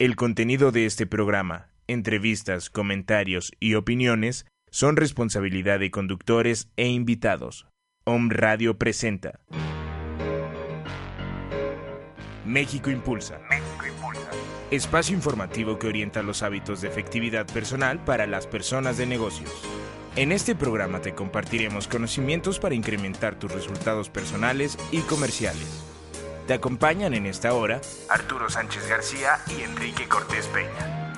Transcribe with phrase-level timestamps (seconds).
[0.00, 7.66] El contenido de este programa, entrevistas, comentarios y opiniones son responsabilidad de conductores e invitados.
[8.04, 9.40] Om Radio presenta.
[12.46, 13.42] México Impulsa.
[13.50, 14.30] México Impulsa.
[14.70, 19.52] Espacio informativo que orienta los hábitos de efectividad personal para las personas de negocios.
[20.16, 25.89] En este programa te compartiremos conocimientos para incrementar tus resultados personales y comerciales.
[26.50, 31.14] Te acompañan en esta hora Arturo Sánchez García y Enrique Cortés Peña.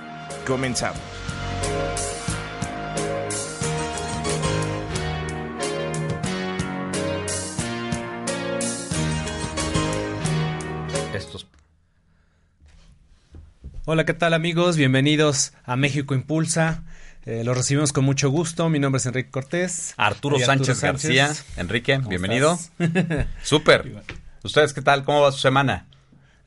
[0.47, 1.01] Comenzamos.
[11.15, 11.47] Estos.
[13.87, 14.77] Hola, ¿qué tal amigos?
[14.77, 16.83] Bienvenidos a México Impulsa.
[17.25, 18.69] Eh, los recibimos con mucho gusto.
[18.69, 19.95] Mi nombre es Enrique Cortés.
[19.97, 21.33] Arturo, Sánchez, García.
[21.57, 22.59] Enrique, bienvenido.
[23.43, 24.03] Súper.
[24.45, 25.05] ¿Ustedes qué tal?
[25.05, 25.87] ¿Cómo va su semana?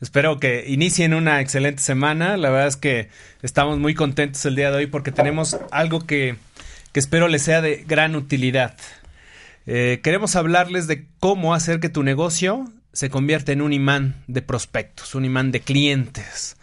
[0.01, 2.35] Espero que inicien una excelente semana.
[2.35, 3.09] La verdad es que
[3.41, 6.35] estamos muy contentos el día de hoy porque tenemos algo que,
[6.91, 8.75] que espero les sea de gran utilidad.
[9.65, 14.41] Eh, queremos hablarles de cómo hacer que tu negocio se convierta en un imán de
[14.41, 16.57] prospectos, un imán de clientes.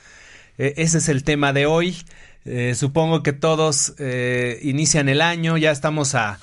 [0.58, 1.96] Eh, ese es el tema de hoy.
[2.44, 3.94] Eh, supongo que todos
[4.60, 6.40] inician el año, ya estamos a,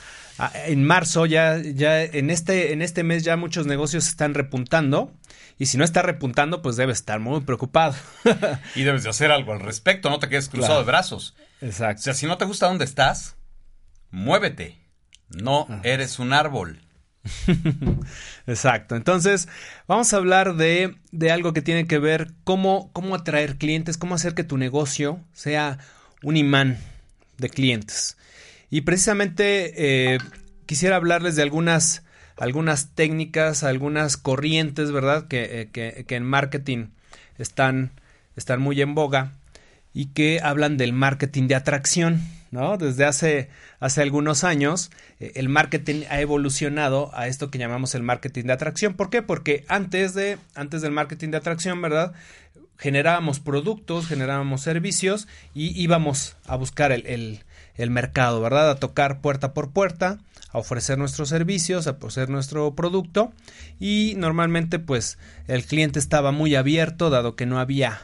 [0.65, 5.13] en marzo, ya, ya en este, en este mes ya muchos negocios están repuntando.
[5.57, 7.93] Y si no está repuntando, pues debe estar muy preocupado.
[8.75, 10.85] y debes de hacer algo al respecto, no te quedes cruzado Claro.
[10.85, 11.35] de brazos.
[11.61, 11.99] Exacto.
[11.99, 13.35] O sea, si no te gusta dónde estás,
[14.09, 14.77] muévete.
[15.29, 16.81] No eres un árbol.
[18.47, 18.95] Exacto.
[18.95, 19.47] Entonces,
[19.87, 24.15] vamos a hablar de, de algo que tiene que ver cómo, cómo atraer clientes, cómo
[24.15, 25.77] hacer que tu negocio sea
[26.23, 26.77] un imán
[27.37, 28.17] de clientes.
[28.69, 30.17] Y precisamente eh,
[30.65, 32.03] quisiera hablarles de algunas,
[32.37, 35.27] algunas técnicas, algunas corrientes, ¿verdad?
[35.27, 36.87] Que, eh, que, que en marketing
[37.37, 37.91] están,
[38.35, 39.33] están muy en boga
[39.93, 42.21] y que hablan del marketing de atracción,
[42.52, 42.77] ¿no?
[42.77, 48.03] Desde hace, hace algunos años eh, el marketing ha evolucionado a esto que llamamos el
[48.03, 48.93] marketing de atracción.
[48.93, 49.21] ¿Por qué?
[49.21, 52.13] Porque antes, de, antes del marketing de atracción, ¿verdad?
[52.77, 57.43] Generábamos productos, generábamos servicios y íbamos a buscar el, el,
[57.79, 58.69] el mercado, ¿verdad?
[58.69, 60.19] A tocar puerta por puerta,
[60.51, 63.31] a ofrecer nuestros servicios, a ofrecer nuestro producto
[63.79, 65.17] y normalmente pues
[65.47, 68.01] el cliente estaba muy abierto dado que no había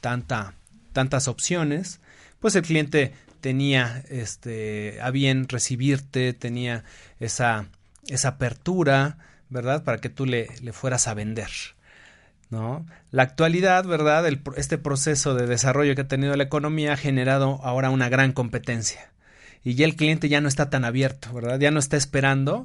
[0.00, 0.54] tanta
[0.94, 2.00] tantas opciones,
[2.40, 3.12] pues el cliente
[3.42, 6.84] tenía este a bien recibirte, tenía
[7.20, 7.66] esa
[8.06, 9.18] esa apertura,
[9.50, 9.84] ¿verdad?
[9.84, 11.50] Para que tú le, le fueras a vender.
[12.50, 12.86] ¿No?
[13.10, 14.26] La actualidad, ¿verdad?
[14.26, 18.32] El, este proceso de desarrollo que ha tenido la economía ha generado ahora una gran
[18.32, 19.10] competencia.
[19.64, 21.58] Y ya el cliente ya no está tan abierto, ¿verdad?
[21.58, 22.64] Ya no está esperando,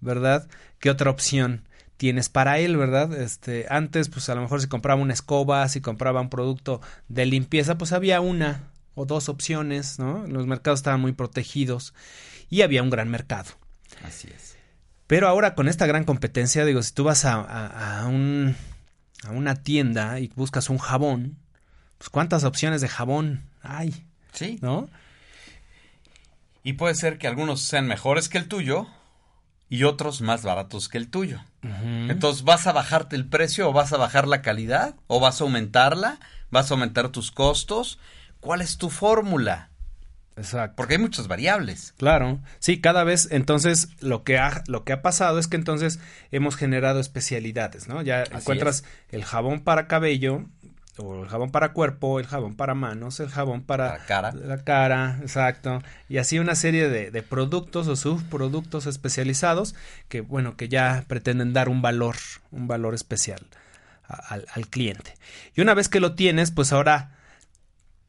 [0.00, 0.46] ¿verdad?
[0.78, 1.62] ¿Qué otra opción
[1.96, 3.12] tienes para él, ¿verdad?
[3.14, 7.26] Este, antes, pues a lo mejor si compraba una escoba, si compraba un producto de
[7.26, 8.62] limpieza, pues había una
[8.94, 10.26] o dos opciones, ¿no?
[10.26, 11.94] Los mercados estaban muy protegidos
[12.50, 13.50] y había un gran mercado.
[14.04, 14.56] Así es.
[15.06, 18.56] Pero ahora con esta gran competencia, digo, si tú vas a, a, a, un,
[19.24, 21.36] a una tienda y buscas un jabón,
[21.98, 24.58] pues cuántas opciones de jabón hay, Sí.
[24.62, 24.88] ¿no?
[26.64, 28.88] Y puede ser que algunos sean mejores que el tuyo
[29.68, 31.40] y otros más baratos que el tuyo.
[31.62, 32.10] Uh -huh.
[32.10, 34.96] Entonces, ¿vas a bajarte el precio o vas a bajar la calidad?
[35.06, 36.18] ¿O vas a aumentarla?
[36.50, 37.98] ¿Vas a aumentar tus costos?
[38.40, 39.70] ¿Cuál es tu fórmula?
[40.36, 40.74] Exacto.
[40.76, 41.94] Porque hay muchas variables.
[41.96, 42.40] Claro.
[42.58, 46.00] Sí, cada vez, entonces, lo que ha, lo que ha pasado es que entonces
[46.32, 48.02] hemos generado especialidades, ¿no?
[48.02, 48.84] Ya Así encuentras es.
[49.10, 50.46] el jabón para cabello,
[50.98, 54.32] o el jabón para cuerpo, el jabón para manos, el jabón para, para cara.
[54.32, 59.74] la cara, exacto, y así una serie de, de, productos o subproductos especializados
[60.08, 62.16] que, bueno, que ya pretenden dar un valor,
[62.50, 63.40] un valor especial
[64.06, 65.14] a, al, al cliente.
[65.54, 67.10] Y una vez que lo tienes, pues ahora,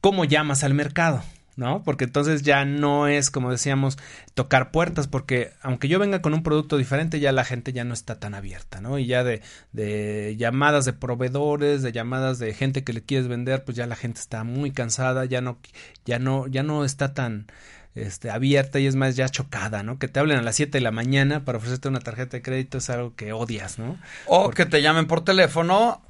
[0.01, 1.23] ¿cómo llamas al mercado?
[1.55, 1.83] ¿No?
[1.83, 3.97] Porque entonces ya no es, como decíamos,
[4.33, 7.93] tocar puertas, porque aunque yo venga con un producto diferente, ya la gente ya no
[7.93, 8.99] está tan abierta, ¿no?
[8.99, 9.41] Y ya de,
[9.71, 13.95] de llamadas de proveedores, de llamadas de gente que le quieres vender, pues ya la
[13.95, 15.57] gente está muy cansada, ya no,
[16.05, 17.47] ya no, ya no está tan
[17.95, 19.97] este, abierta y es más ya chocada, ¿no?
[19.97, 22.77] Que te hablen a las 7 de la mañana para ofrecerte una tarjeta de crédito
[22.79, 23.97] es algo que odias, ¿no?
[24.27, 24.63] O Porque...
[24.63, 26.01] que te llamen por teléfono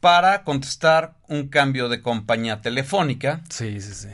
[0.00, 3.42] para contestar un cambio de compañía telefónica.
[3.50, 4.08] Sí, sí, sí.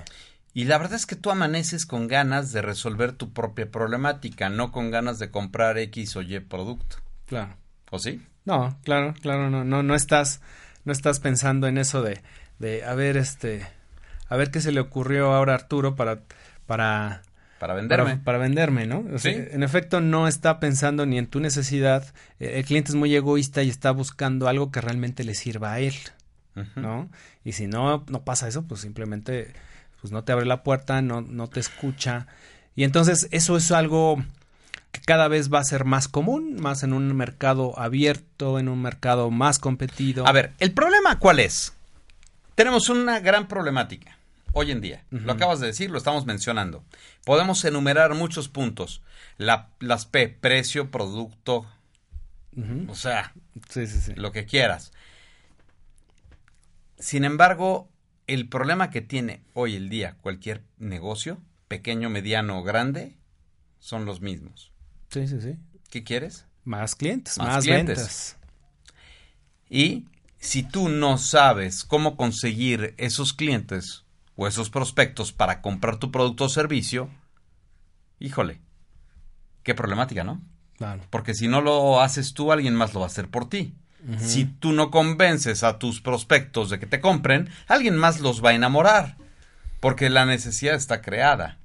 [0.54, 4.70] Y la verdad es que tú amaneces con ganas de resolver tu propia problemática, no
[4.70, 6.96] con ganas de comprar X o Y producto.
[7.26, 7.56] Claro.
[7.90, 8.22] ¿O sí?
[8.44, 10.40] No, claro, claro, no, no, no estás,
[10.84, 12.20] no estás pensando en eso de,
[12.58, 13.66] de, a ver, este,
[14.28, 16.20] a ver qué se le ocurrió ahora a Arturo para,
[16.66, 17.22] para,
[17.58, 18.16] para venderme.
[18.16, 19.04] Para, venderme, ¿no?
[19.14, 22.12] O sea, En efecto, no está pensando ni en tu necesidad.
[22.40, 25.80] Eh, el cliente es muy egoísta y está buscando algo que realmente le sirva a
[25.80, 25.94] él,
[26.76, 27.10] ¿no?
[27.44, 29.52] Y si no, no pasa eso, pues simplemente,
[30.02, 32.26] pues no te abre la puerta, no, no te escucha.
[32.74, 34.22] Y entonces eso es algo
[34.90, 38.82] que cada vez va a ser más común, más en un mercado abierto, en un
[38.82, 40.26] mercado más competido.
[40.26, 41.72] A ver, ¿el problema cuál es?
[42.56, 44.18] Tenemos una gran problemática
[44.52, 45.04] hoy en día.
[45.10, 46.82] Lo acabas de decir, lo estamos mencionando.
[47.24, 49.02] Podemos enumerar muchos puntos.
[49.38, 51.64] La, las P, precio, producto,
[52.88, 53.32] o sea,
[54.16, 54.92] lo que quieras.
[56.98, 57.88] Sin embargo,
[58.26, 61.38] el problema que tiene hoy el día cualquier negocio,
[61.68, 63.16] pequeño, mediano o grande,
[63.78, 64.72] son los mismos.
[65.10, 65.56] Sí, sí, sí.
[65.90, 66.46] ¿Qué quieres?
[66.64, 67.96] Más clientes, más, clientes.
[67.96, 68.36] ventas.
[69.68, 70.06] Y
[70.38, 74.04] si tú no sabes cómo conseguir esos clientes
[74.36, 77.10] o esos prospectos para comprar tu producto o servicio,
[78.20, 78.60] híjole,
[79.62, 80.40] qué problemática, ¿no?
[80.76, 81.02] Claro.
[81.10, 83.74] Porque si no lo haces tú, alguien más lo va a hacer por ti.
[84.18, 88.50] Si tú no convences a tus prospectos de que te compren, alguien más los va
[88.50, 89.16] a enamorar.
[89.80, 91.58] Porque la necesidad está creada.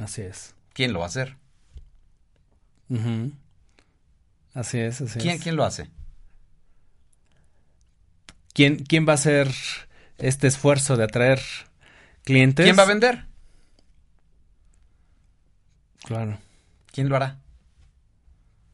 [0.00, 0.54] Así es.
[0.72, 1.36] ¿Quién lo va a hacer?
[4.54, 5.42] Así es, así ¿Quién, es.
[5.42, 5.90] ¿Quién lo hace?
[8.52, 9.50] ¿Quién, ¿Quién va a hacer
[10.18, 11.40] este esfuerzo de atraer
[12.22, 12.64] clientes?
[12.64, 13.24] ¿Quién va a vender?
[16.04, 16.38] Claro.
[16.92, 17.38] ¿Quién lo hará?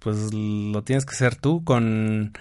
[0.01, 2.33] Pues lo tienes que hacer tú con,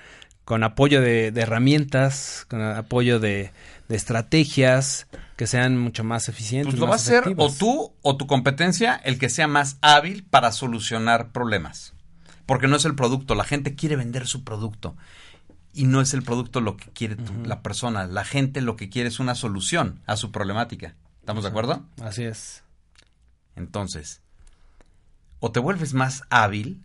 [0.49, 3.51] con apoyo de, herramientas, con apoyo de,
[3.87, 5.05] estrategias
[5.35, 6.73] que sean mucho más eficientes.
[6.73, 10.23] Pues lo va a hacer o tú o tu competencia el que sea más hábil
[10.23, 11.93] para solucionar problemas.
[12.47, 14.97] Porque no es el producto, la gente quiere vender su producto
[15.71, 18.07] y no es el producto lo que quiere la persona.
[18.07, 20.95] La gente lo que quiere es una solución a su problemática.
[21.19, 21.85] ¿Estamos de acuerdo?
[22.01, 22.63] Así es.
[23.55, 24.23] Entonces,
[25.39, 26.81] o te vuelves más hábil,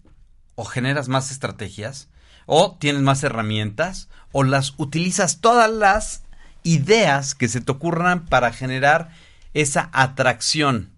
[0.55, 2.11] o generas más estrategias,
[2.46, 6.23] o tienes más herramientas, o las utilizas todas las
[6.62, 9.11] ideas que se te ocurran para generar
[9.52, 10.91] esa atracción.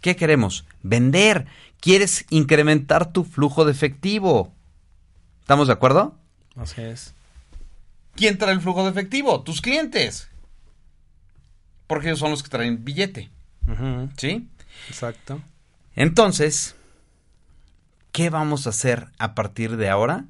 [0.00, 0.64] ¿Qué queremos?
[0.82, 1.46] Vender.
[1.80, 4.52] ¿Quieres incrementar tu flujo de efectivo?
[5.40, 6.16] ¿Estamos de acuerdo?
[6.56, 7.14] Así es.
[8.14, 9.42] ¿Quién trae el flujo de efectivo?
[9.42, 10.28] Tus clientes.
[11.86, 13.30] Porque ellos son los que traen billete.
[14.16, 14.48] ¿Sí?
[14.88, 15.40] Exacto.
[15.94, 16.74] Entonces,
[18.12, 20.24] ¿qué vamos a hacer a partir de ahora?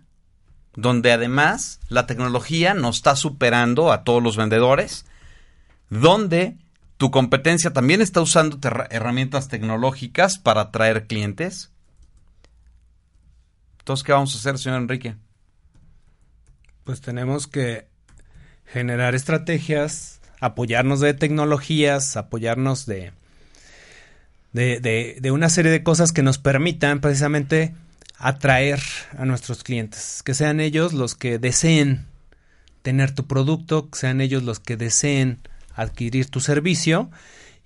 [0.74, 5.04] Donde además la tecnología nos está superando a todos los vendedores.
[5.90, 6.56] Donde
[6.96, 8.58] tu competencia también está usando
[8.90, 11.72] herramientas tecnológicas para atraer clientes.
[13.80, 15.16] Entonces, ¿qué vamos a hacer, señor Enrique?
[16.84, 17.88] Pues tenemos que
[18.64, 23.12] generar estrategias, apoyarnos de tecnologías, apoyarnos de,
[24.52, 27.74] de, de, una serie de cosas que nos permitan precisamente
[28.22, 28.80] atraer
[29.16, 32.06] a nuestros clientes, que sean ellos los que deseen
[32.82, 35.40] tener tu producto, que sean ellos los que deseen
[35.74, 37.10] adquirir tu servicio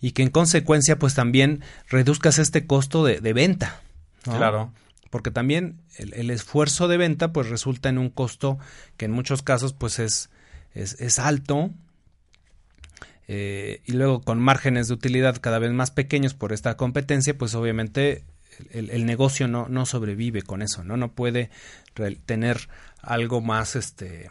[0.01, 3.81] y que en consecuencia pues también reduzcas este costo de, de venta.
[4.23, 4.73] Claro
[5.11, 8.59] porque también el, esfuerzo de venta pues resulta en un costo
[8.99, 10.29] que en muchos casos pues es,
[10.75, 11.71] es, alto
[13.29, 17.55] eh, y luego con márgenes de utilidad cada vez más pequeños por esta competencia pues
[17.55, 18.25] obviamente
[18.71, 20.97] el, negocio no, no, sobrevive con eso, ¿no?
[20.97, 21.51] No puede
[22.27, 22.69] tener
[23.01, 24.31] algo más este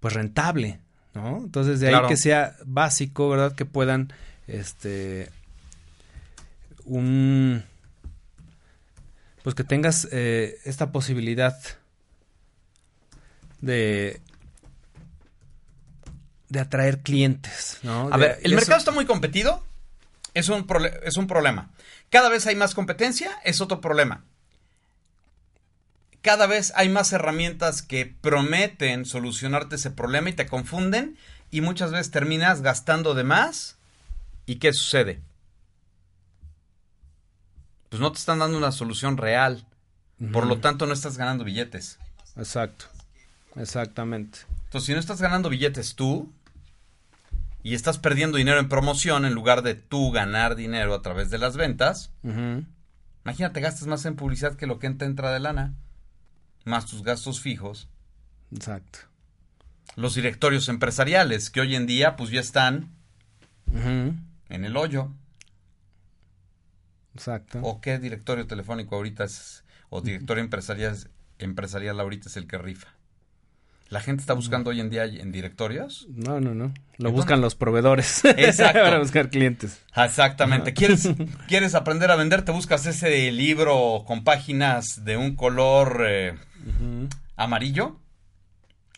[0.00, 0.80] pues rentable,
[1.14, 1.38] ¿no?
[1.38, 3.54] Entonces de ahí que sea básico, ¿verdad?
[3.54, 4.12] Que puedan
[4.46, 5.30] este
[6.84, 7.64] un
[9.42, 11.58] pues que tengas eh, esta posibilidad
[13.60, 14.20] de
[16.48, 18.08] de atraer clientes, ¿no?
[18.10, 19.62] A ver, el mercado está muy competido,
[20.34, 20.66] es un,
[21.02, 21.70] es un problema.
[22.10, 24.24] Cada vez hay más competencia, es otro problema.
[26.22, 31.16] Cada vez hay más herramientas que prometen solucionarte ese problema y te confunden
[31.50, 33.76] y muchas veces terminas gastando de más.
[34.46, 35.20] ¿Y qué sucede?
[37.88, 39.64] pues no te están dando una solución real.
[40.32, 41.98] Por lo tanto, no estás ganando billetes.
[42.36, 42.86] Exacto.
[43.54, 44.40] Exactamente.
[44.64, 46.32] Entonces, si no estás ganando billetes tú
[47.68, 51.36] y estás perdiendo dinero en promoción en lugar de tú ganar dinero a través de
[51.36, 52.14] las ventas,
[53.24, 55.74] imagínate, gastas más en publicidad que lo que te entra de lana,
[56.64, 57.90] más tus gastos fijos.
[58.50, 59.00] Exacto.
[59.96, 62.88] Los directorios empresariales, que hoy en día pues ya están
[63.74, 65.12] en el hoyo.
[67.12, 67.58] Exacto.
[67.60, 70.96] ¿O qué directorio telefónico ahorita es, o directorio empresarial,
[71.38, 72.88] empresarial ahorita es el que rifa?
[73.90, 76.06] ¿La gente está buscando hoy en día en directorios?
[76.10, 76.74] No, no, no.
[76.98, 78.22] Lo buscan los proveedores.
[78.24, 78.80] Exacto.
[78.80, 79.82] Para buscar clientes.
[79.96, 80.74] Exactamente.
[80.74, 81.08] ¿Quieres,
[81.48, 82.42] ¿Quieres aprender a vender?
[82.42, 86.34] Te buscas ese libro con páginas de un color eh,
[87.36, 87.96] amarillo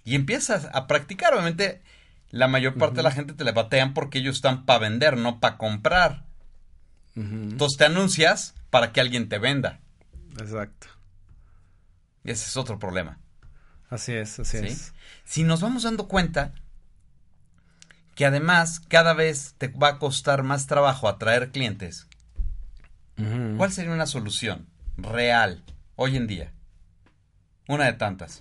[0.04, 1.34] y empiezas a practicar.
[1.34, 1.82] Obviamente,
[2.30, 5.38] la mayor parte de la gente te le batean porque ellos están para vender, no
[5.38, 6.24] para comprar.
[7.14, 9.78] Entonces te anuncias para que alguien te venda.
[10.40, 10.88] Exacto.
[12.24, 13.18] Y ese es otro problema.
[13.90, 14.66] Así es, así ¿sí?
[14.66, 14.94] es.
[15.24, 16.54] Si nos vamos dando cuenta
[18.14, 22.06] que además cada vez te va a costar más trabajo atraer clientes.
[23.56, 24.66] ¿cuál sería una solución
[24.96, 25.62] real
[25.96, 26.52] hoy en día?
[27.68, 28.40] Una de tantas.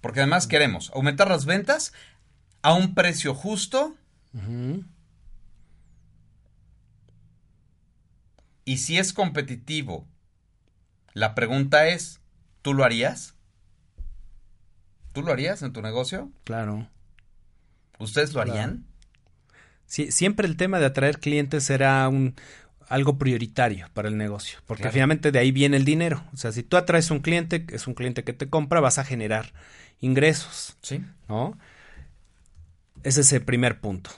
[0.00, 1.92] Porque además queremos aumentar las ventas
[2.62, 3.94] a un precio justo
[8.64, 10.06] y si es competitivo,
[11.12, 12.20] la pregunta es,
[12.62, 13.33] ¿tú lo harías?
[15.14, 16.30] ¿Tú lo harías en tu negocio?
[16.44, 16.86] Claro.
[17.98, 18.84] ¿Ustedes lo harían?
[19.86, 22.34] Sí, siempre el tema de atraer clientes será un
[22.88, 24.92] algo prioritario para el negocio, porque Claro.
[24.92, 26.22] finalmente de ahí viene el dinero.
[26.34, 29.04] O sea, si tú atraes un cliente, es un cliente que te compra, vas a
[29.04, 29.52] generar
[30.00, 31.02] ingresos, Sí.
[31.28, 31.56] ¿no?
[33.04, 34.10] Ese es el primer punto.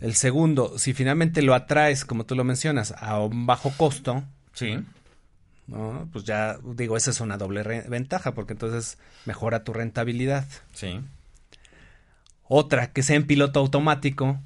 [0.00, 4.78] El segundo, si finalmente lo atraes, como tú lo mencionas, a un bajo costo, Sí.
[5.66, 6.08] ¿No?
[6.12, 10.46] Pues ya digo, esa es una doble ventaja, porque entonces mejora tu rentabilidad.
[10.72, 11.00] Sí.
[12.46, 14.38] Otra, que sea en piloto automático.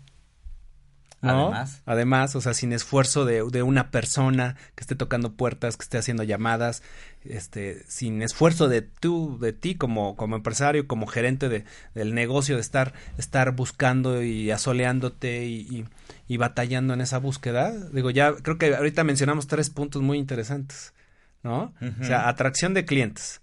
[1.20, 1.48] ¿no?
[1.48, 1.82] Además.
[1.84, 5.98] Además, o sea, sin esfuerzo de, de una persona que esté tocando puertas, que esté
[5.98, 6.82] haciendo llamadas,
[7.24, 12.54] este, sin esfuerzo de tú, de ti como, como empresario, como gerente de, del negocio,
[12.54, 15.84] de estar, estar buscando y asoleándote y, y,
[16.28, 17.72] y batallando en esa búsqueda.
[17.90, 20.92] Digo, ya creo que ahorita mencionamos tres puntos muy interesantes,
[21.42, 21.74] ¿no?
[22.00, 23.40] O sea, atracción de clientes,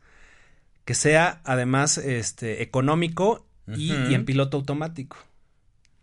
[0.86, 5.18] que sea además este económico y, en piloto automático.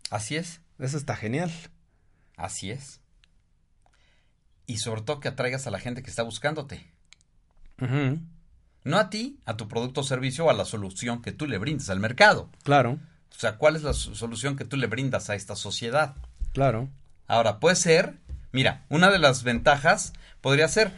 [0.09, 0.61] Así es.
[0.79, 1.51] Eso está genial.
[2.35, 2.99] Así es.
[4.65, 6.85] Y sobre todo que atraigas a la gente que está buscándote.
[8.83, 11.57] No a ti, a tu producto o servicio o a la solución que tú le
[11.57, 12.49] brindes al mercado.
[12.63, 12.99] Claro,
[13.35, 16.15] O sea, ¿cuál es la so- solución que tú le brindas a esta sociedad?
[16.53, 16.89] claro.
[17.25, 18.17] Ahora, puede ser,
[18.51, 20.91] mira, una de las ventajas podría ser,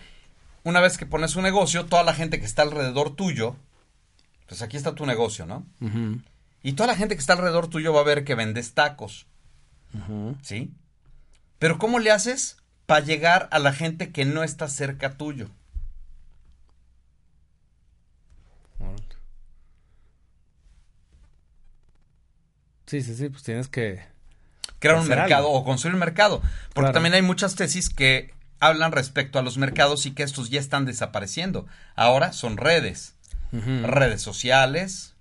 [0.65, 3.55] una vez que pones un negocio, toda la gente que está alrededor tuyo,
[4.47, 5.65] pues aquí está tu negocio, ¿no?
[6.61, 9.27] Y toda la gente que está alrededor tuyo va a ver que vendes tacos.
[10.41, 10.73] ¿sí?
[11.59, 15.49] Pero ¿cómo le haces para llegar a la gente que no está cerca tuyo?
[22.85, 24.03] Sí, sí, sí, pues tienes que...
[24.79, 25.53] Crear un mercado algo.
[25.59, 26.39] o construir un mercado.
[26.73, 26.93] Porque Claro.
[26.93, 30.85] también hay muchas tesis que hablan respecto a los mercados y que estos ya están
[30.85, 31.65] desapareciendo.
[31.95, 33.15] Ahora son redes.
[33.51, 35.15] Redes sociales,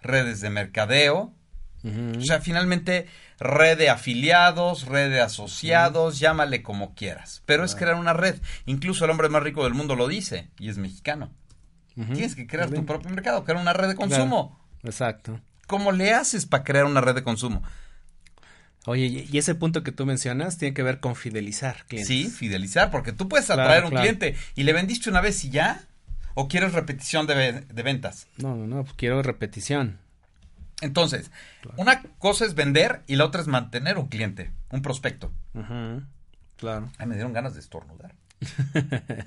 [0.00, 1.34] redes de mercadeo,
[1.84, 3.06] o sea, finalmente
[3.38, 8.40] red de afiliados, red de asociados, llámale como quieras, pero es crear una red.
[8.66, 11.32] Incluso el hombre más rico del mundo lo dice y es mexicano.
[11.94, 14.60] Tienes que crear tu propio mercado, crear una red de consumo.
[14.84, 15.40] Exacto.
[15.66, 17.62] ¿Cómo le haces para crear una red de consumo?
[18.88, 22.08] Oye, y ese punto que tú mencionas tiene que ver con fidelizar clientes.
[22.08, 24.02] Sí, fidelizar, porque tú puedes Claro, atraer un claro.
[24.02, 25.82] cliente y le vendiste una vez y ya,
[26.34, 28.28] o quieres repetición de, de ventas.
[28.38, 29.98] No, no, no, pues quiero repetición.
[30.80, 31.30] Entonces,
[31.76, 35.32] una cosa es vender y la otra es mantener un cliente, un prospecto.
[35.52, 36.02] Ujú,
[36.56, 36.90] Claro.
[36.96, 38.14] Ay, me dieron ganas de estornudar.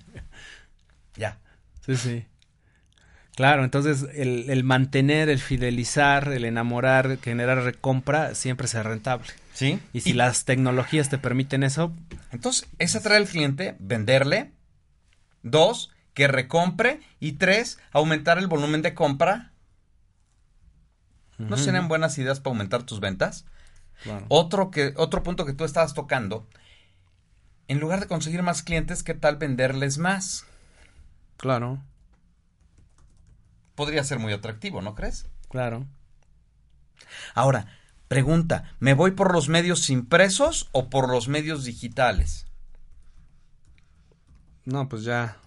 [1.16, 1.38] ya.
[1.86, 2.26] Sí, sí.
[3.36, 9.28] Claro, entonces el, el mantener, el fidelizar, el enamorar, generar recompra, siempre sea rentable.
[9.54, 9.80] ¿Sí?
[9.94, 11.94] Y si las tecnologías te permiten eso,
[12.32, 14.52] Entonces, es atraer al cliente, venderle.
[15.44, 17.00] Dos, que recompre.
[17.20, 19.52] Y tres, aumentar el volumen de compra.
[21.38, 23.46] ¿No serían buenas ideas para aumentar tus ventas?
[24.04, 24.26] claro.
[24.30, 26.48] Otro, que, otro punto que tú estabas tocando.
[27.68, 30.46] En lugar de conseguir más clientes, ¿qué tal venderles más?
[31.38, 31.82] claro,
[33.76, 35.28] Podría ser muy atractivo, ¿no crees?
[35.50, 35.86] claro.
[37.34, 37.68] Ahora,
[38.08, 42.46] pregunta, ¿me voy por los medios impresos o por los medios digitales?
[44.66, 45.38] No, pues ya.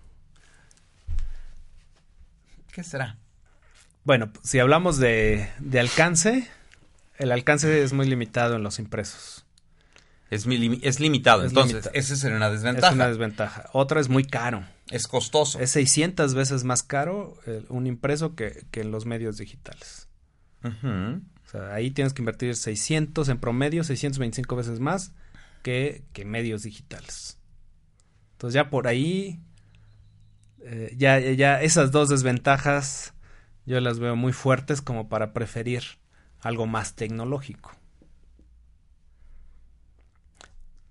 [2.73, 3.16] ¿Qué será?
[4.04, 6.49] Bueno, si hablamos de, de alcance,
[7.19, 9.47] el alcance es muy limitado en los impresos.
[10.31, 11.95] Es, mi limi- es limitado, Es entonces limitado.
[11.95, 12.88] esa sería una desventaja.
[12.88, 13.71] Es una desventaja.
[13.73, 14.64] Otra es muy caro.
[14.91, 15.59] Es costoso.
[15.61, 20.09] Es 600 veces más caro eh, un impreso que, que en los medios digitales.
[20.62, 25.12] O sea, ahí tienes que invertir 600 en promedio, 625 veces más
[25.62, 27.38] que, que medios digitales.
[28.33, 29.41] Entonces ya por ahí,
[30.61, 33.14] eh, ya, ya esas dos desventajas
[33.67, 35.83] yo las veo muy fuertes como para preferir
[36.41, 37.73] algo más tecnológico.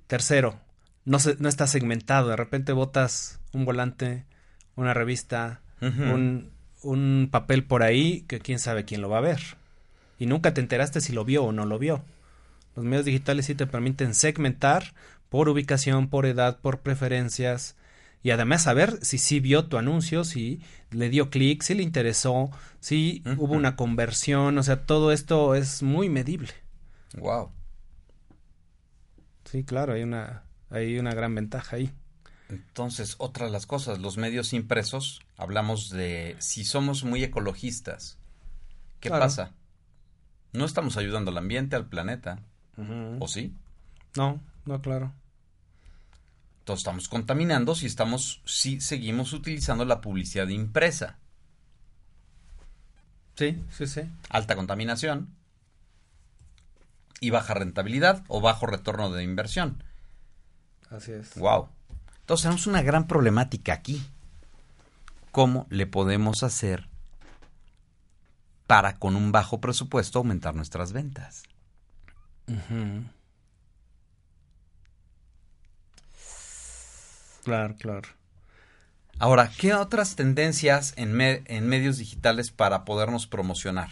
[0.08, 0.60] Tercero,
[1.06, 2.30] no, se, no está segmentado.
[2.30, 4.26] De repente botas un volante,
[4.76, 9.42] una revista, un, un papel por ahí que quién sabe quién lo va a ver.
[10.18, 12.04] Y nunca te enteraste si lo vio o no lo vio.
[12.76, 14.94] Los medios digitales sí te permiten segmentar
[15.30, 17.76] por ubicación, por edad, por preferencias
[18.24, 22.50] y además saber si sí vio tu anuncio, si le dio clic, si le interesó,
[22.80, 26.50] si hubo una conversión, o sea, todo esto es muy medible.
[27.18, 27.52] Wow.
[29.44, 31.92] Sí, claro, hay una hay una gran ventaja ahí.
[32.50, 38.18] Entonces, otra de las cosas, los medios impresos, hablamos de si somos muy ecologistas.
[39.00, 39.24] ¿Qué Claro.
[39.26, 39.52] pasa?
[40.52, 42.40] No estamos ayudando al ambiente, al planeta,
[43.20, 43.56] ¿o sí?
[44.16, 45.14] No, no, claro.
[46.60, 51.18] Entonces estamos contaminando si estamos, si seguimos utilizando la publicidad impresa.
[53.36, 54.02] Sí, sí, sí.
[54.30, 55.30] Alta contaminación
[57.20, 59.84] y baja rentabilidad o bajo retorno de inversión.
[60.96, 61.36] Así es.
[61.36, 61.70] Wow.
[62.22, 64.06] Entonces tenemos una gran problemática aquí.
[65.32, 66.88] ¿Cómo le podemos hacer
[68.68, 71.44] para con un bajo presupuesto aumentar nuestras ventas?
[77.44, 78.10] Claro, claro.
[79.20, 83.90] Ahora, ¿qué otras tendencias en, me- en medios digitales para podernos promocionar?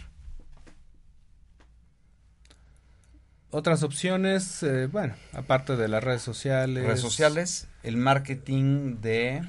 [3.53, 6.85] Otras opciones, eh, bueno, aparte de las redes sociales.
[6.85, 9.45] Redes sociales, el marketing de...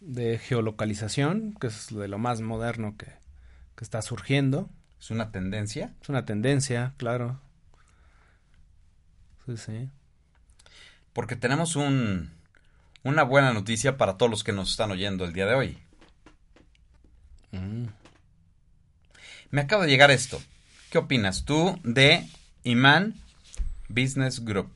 [0.00, 3.06] De geolocalización, que es de lo más moderno que,
[3.74, 4.70] que está surgiendo.
[5.00, 5.94] ¿Es una tendencia?
[6.00, 7.40] Es una tendencia, claro.
[9.46, 9.90] Sí, sí.
[11.12, 12.30] Porque tenemos un,
[13.02, 15.78] una buena noticia para todos los que nos están oyendo el día de hoy.
[17.50, 17.86] Mm.
[19.50, 20.40] Me acaba de llegar esto.
[20.90, 22.26] ¿Qué opinas tú de
[22.64, 23.14] Iman
[23.88, 24.70] Business Group?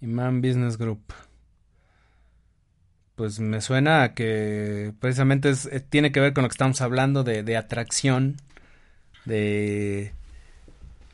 [0.00, 1.02] Iman Business Group.
[3.16, 6.80] Pues me suena a que precisamente es- eh, tiene que ver con lo que estamos
[6.80, 8.36] hablando de, de atracción,
[9.24, 10.12] de,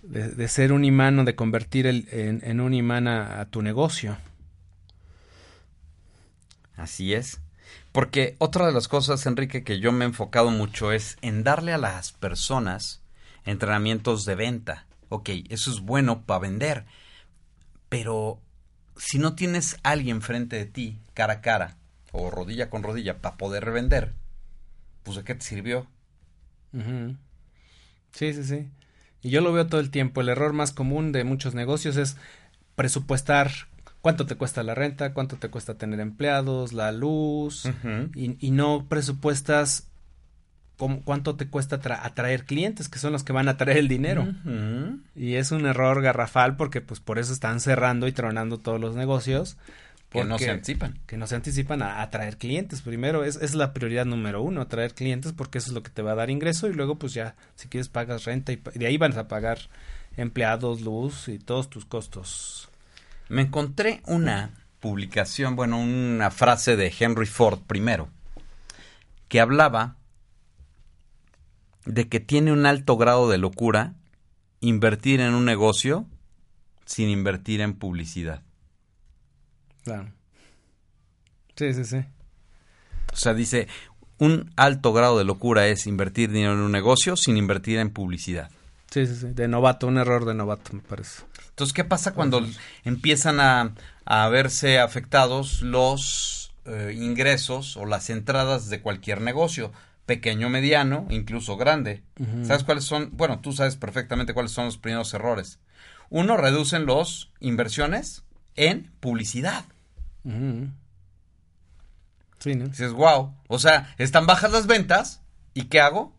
[0.02, 3.44] de, de ser un imán o de convertir el- en, en un imán a, a
[3.46, 4.16] tu negocio.
[6.76, 7.40] Así es.
[7.92, 11.72] Porque otra de las cosas, Enrique, que yo me he enfocado mucho es en darle
[11.72, 12.99] a las personas
[13.50, 14.86] entrenamientos de venta.
[15.08, 16.86] Ok, eso es bueno para vender.
[17.88, 18.40] Pero
[18.96, 21.76] si no tienes a alguien frente de ti, cara a cara,
[22.12, 24.14] o rodilla con rodilla, para poder vender,
[25.02, 25.86] pues ¿de qué te sirvió?
[28.12, 28.68] Sí, sí, sí.
[29.22, 30.20] Y yo lo veo todo el tiempo.
[30.20, 32.16] El error más común de muchos negocios es
[32.76, 33.50] presupuestar
[34.00, 37.68] cuánto te cuesta la renta, cuánto te cuesta tener empleados, la luz,
[38.14, 39.89] y no presupuestas
[40.80, 43.86] cómo- cuánto te cuesta tra- atraer clientes, que son los que van a traer el
[43.88, 44.26] dinero.
[45.14, 48.96] Y es un error garrafal porque pues por eso están cerrando y tronando todos los
[48.96, 49.58] negocios.
[50.08, 50.98] Que no porque- se anticipan.
[51.06, 52.80] que no se anticipan a atraer clientes.
[52.82, 56.02] Primero es, es la prioridad número uno, atraer clientes porque eso es lo que te
[56.02, 58.96] va a dar ingreso y luego pues ya si quieres pagas renta y de ahí
[58.96, 59.58] vas a pagar
[60.16, 62.68] empleados, luz y todos tus costos.
[63.28, 68.08] Me encontré una publicación, bueno, una frase de Henry Ford primero,
[69.28, 69.94] que hablaba
[71.84, 73.94] de que tiene un alto grado de locura
[74.60, 76.06] invertir en un negocio
[76.84, 78.42] sin invertir en publicidad.
[79.84, 80.12] Claro.
[81.56, 82.04] Sí, sí, sí.
[83.12, 83.68] O sea, dice,
[84.18, 88.50] un alto grado de locura es invertir dinero en un negocio sin invertir en publicidad.
[88.90, 89.26] Sí, sí, sí.
[89.28, 91.22] De novato, un error de novato, me parece.
[91.48, 92.44] Entonces, ¿qué pasa cuando
[92.84, 99.72] empiezan a, a verse afectados los eh, ingresos o las entradas de cualquier negocio?
[100.06, 102.02] Pequeño, mediano, incluso grande.
[102.42, 103.10] ¿Sabes cuáles son?
[103.12, 105.60] Bueno, tú sabes perfectamente cuáles son los primeros errores.
[106.08, 108.24] Uno, reducen las inversiones
[108.56, 109.64] en publicidad.
[112.38, 112.66] Sí, ¿no?
[112.68, 113.34] Dices, wow.
[113.48, 115.22] O sea, están bajas las ventas.
[115.54, 116.16] ¿Y qué hago?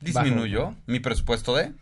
[0.00, 0.76] Disminuyó Bajo.
[0.86, 1.72] mi presupuesto de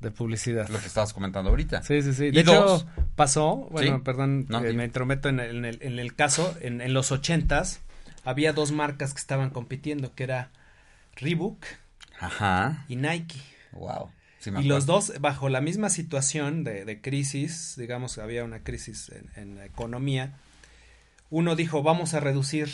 [0.00, 0.68] De publicidad.
[0.68, 1.82] lo que estabas comentando ahorita.
[1.82, 2.26] Sí, sí, sí.
[2.26, 2.86] Y De hecho, dos.
[3.16, 4.02] pasó, bueno, Sí.
[4.04, 7.12] perdón, No, eh, me intrometo en el, en el, en el caso, en, en los
[7.12, 7.80] ochentas
[8.24, 10.50] había dos marcas que estaban compitiendo, que era
[11.16, 11.64] Reebok
[12.18, 12.84] Ajá.
[12.88, 13.40] y Nike.
[13.72, 14.10] Wow.
[14.60, 19.64] y los dos bajo la misma situación de, crisis, digamos, había una crisis en, la
[19.64, 20.38] economía,
[21.30, 22.70] uno dijo, vamos a reducir,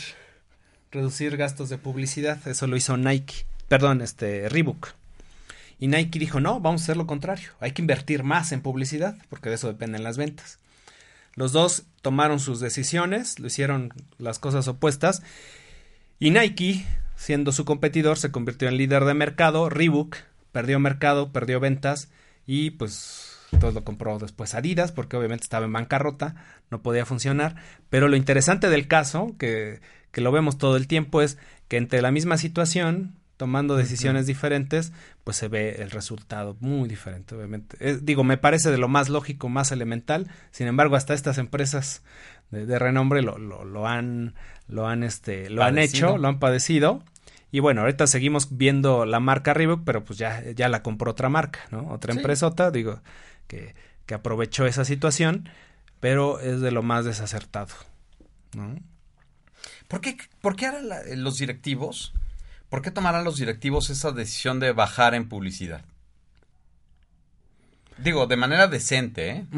[0.91, 4.93] reducir gastos de publicidad, eso lo hizo Nike, perdón, este, Reebok.
[5.79, 9.17] Y Nike dijo, no, vamos a hacer lo contrario, hay que invertir más en publicidad,
[9.31, 10.59] porque de eso dependen las ventas.
[11.35, 15.23] Los dos tomaron sus decisiones, lo hicieron las cosas opuestas,
[16.19, 16.85] y Nike,
[17.17, 20.17] siendo su competidor, se convirtió en líder de mercado, Reebok
[20.53, 22.11] perdió mercado, perdió ventas
[22.47, 26.35] y pues todo lo compró después Adidas porque obviamente estaba en bancarrota,
[26.71, 27.57] no podía funcionar.
[27.89, 29.81] Pero lo interesante del caso, que,
[30.13, 31.39] que lo vemos todo el tiempo, es
[31.69, 34.93] que entre la misma situación, tomando decisiones diferentes,
[35.25, 37.97] pues se ve el resultado muy diferente, obviamente.
[38.03, 40.29] Digo, me parece de lo más lógico, más elemental.
[40.51, 42.03] Sin embargo, hasta estas empresas
[42.51, 44.35] de, renombre lo, lo, lo, han,
[44.69, 47.03] lo han, este, lo han hecho, lo han padecido
[47.51, 51.31] y bueno, ahorita seguimos viendo la marca Reebok, pero pues ya, ya la compró otra
[51.31, 51.89] marca, ¿no?
[51.89, 53.01] Otra empresota, digo,
[53.47, 53.75] que,
[54.05, 55.49] que aprovechó esa situación,
[55.99, 57.73] pero es de lo más desacertado,
[58.55, 58.77] ¿no?
[59.89, 60.91] ¿Por qué, por qué harán
[61.23, 62.13] los directivos?
[62.71, 65.85] ¿Por qué tomarán los directivos esa decisión de bajar en publicidad?
[67.99, 69.45] Digo, de manera decente, ¿eh?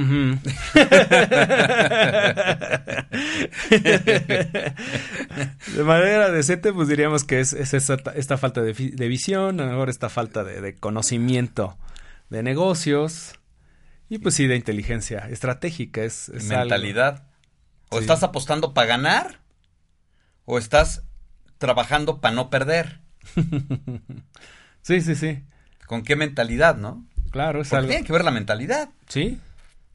[5.77, 10.09] de manera decente, pues diríamos que es, esta, falta de, visión, a lo mejor esta
[10.09, 11.79] falta de, conocimiento
[12.31, 13.39] de negocios
[14.09, 16.03] y pues sí de inteligencia estratégica.
[16.03, 17.29] Es, mentalidad.
[17.91, 19.39] O estás apostando para ganar
[20.47, 21.05] o estás
[21.59, 23.02] trabajando para no perder.
[24.83, 25.43] sí, sí, sí.
[25.87, 27.05] ¿Con qué mentalidad, no?
[27.31, 28.91] Claro, es Tiene que ver la mentalidad.
[29.09, 29.41] Sí.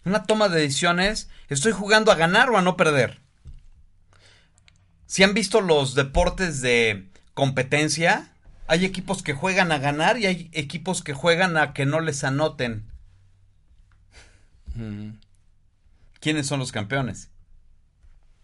[0.06, 3.20] Una toma de decisiones, ¿estoy jugando a ganar o a no perder?
[5.06, 8.30] Si han visto los deportes de competencia,
[8.68, 12.24] hay equipos que juegan a ganar y hay equipos que juegan a que no les
[12.24, 12.86] anoten.
[16.20, 17.30] ¿Quiénes son los campeones?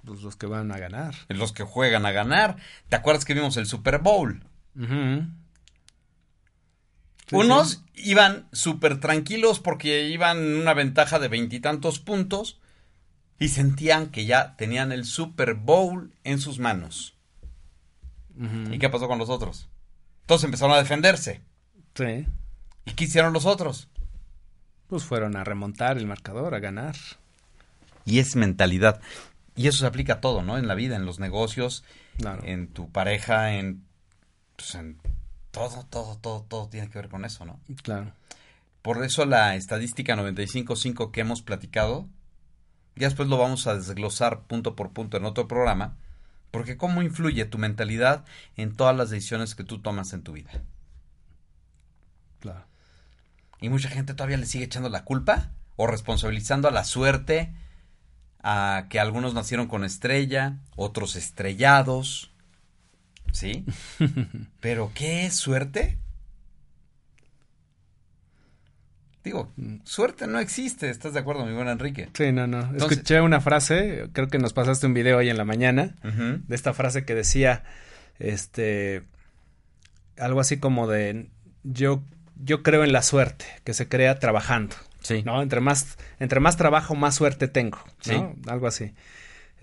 [0.05, 1.15] Pues los que van a ganar.
[1.29, 2.57] Los que juegan a ganar.
[2.89, 4.43] ¿Te acuerdas que vimos el Super Bowl?
[7.31, 12.59] Unos iban súper tranquilos porque iban en una ventaja de veintitantos puntos
[13.39, 17.15] y sentían que ya tenían el Super Bowl en sus manos.
[18.71, 19.69] ¿Y qué pasó con los otros?
[20.25, 21.41] Todos empezaron a defenderse.
[21.95, 22.25] Sí.
[22.85, 23.89] ¿Y qué hicieron los otros?
[24.87, 26.95] Pues fueron a remontar el marcador, a ganar.
[28.05, 29.01] Y es mentalidad.
[29.55, 30.57] Y eso se aplica a todo, ¿no?
[30.57, 31.83] En la vida, en los negocios,
[32.43, 33.83] en tu pareja, en,
[34.55, 34.97] pues, en
[35.51, 37.59] todo, todo, todo, todo tiene que ver con eso, ¿no?
[37.83, 38.11] Claro.
[38.81, 42.07] Por eso la estadística 95.5 que hemos platicado,
[42.95, 45.95] ya después lo vamos a desglosar punto por punto en otro programa,
[46.51, 48.25] porque cómo influye tu mentalidad
[48.57, 50.51] en todas las decisiones que tú tomas en tu vida.
[52.41, 52.65] Claro.
[53.61, 57.53] Y mucha gente todavía le sigue echando la culpa o responsabilizando a la suerte,
[58.43, 62.32] a que algunos nacieron con estrella, otros estrellados,
[63.33, 63.65] ¿sí?
[64.61, 65.97] Pero ¿qué es suerte?
[69.23, 69.51] Digo,
[69.85, 72.09] suerte no existe, ¿estás de acuerdo, mi buen Enrique?
[72.13, 72.75] Sí, no, no.
[72.75, 76.73] Escuché una frase, creo que nos pasaste un video hoy en la mañana, de esta
[76.73, 77.63] frase que decía,
[78.19, 79.03] este,
[80.17, 81.29] algo así como de,
[81.63, 82.03] yo,
[82.35, 84.75] yo creo en la suerte, que se crea trabajando.
[84.99, 85.23] Sí.
[85.23, 85.41] ¿No?
[85.41, 88.35] Entre más, entre más trabajo, más suerte tengo, ¿no?
[88.47, 88.93] Algo así.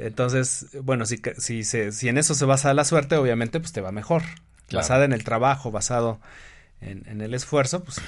[0.01, 3.93] Entonces, bueno, si, si, si en eso se basa la suerte, obviamente, pues te va
[3.93, 4.23] mejor.
[4.73, 6.21] Basada en el trabajo, basado
[6.81, 8.01] en, el esfuerzo, pues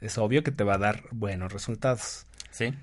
[0.00, 2.26] es obvio que te va a dar buenos resultados.
[2.50, 2.74] Sí.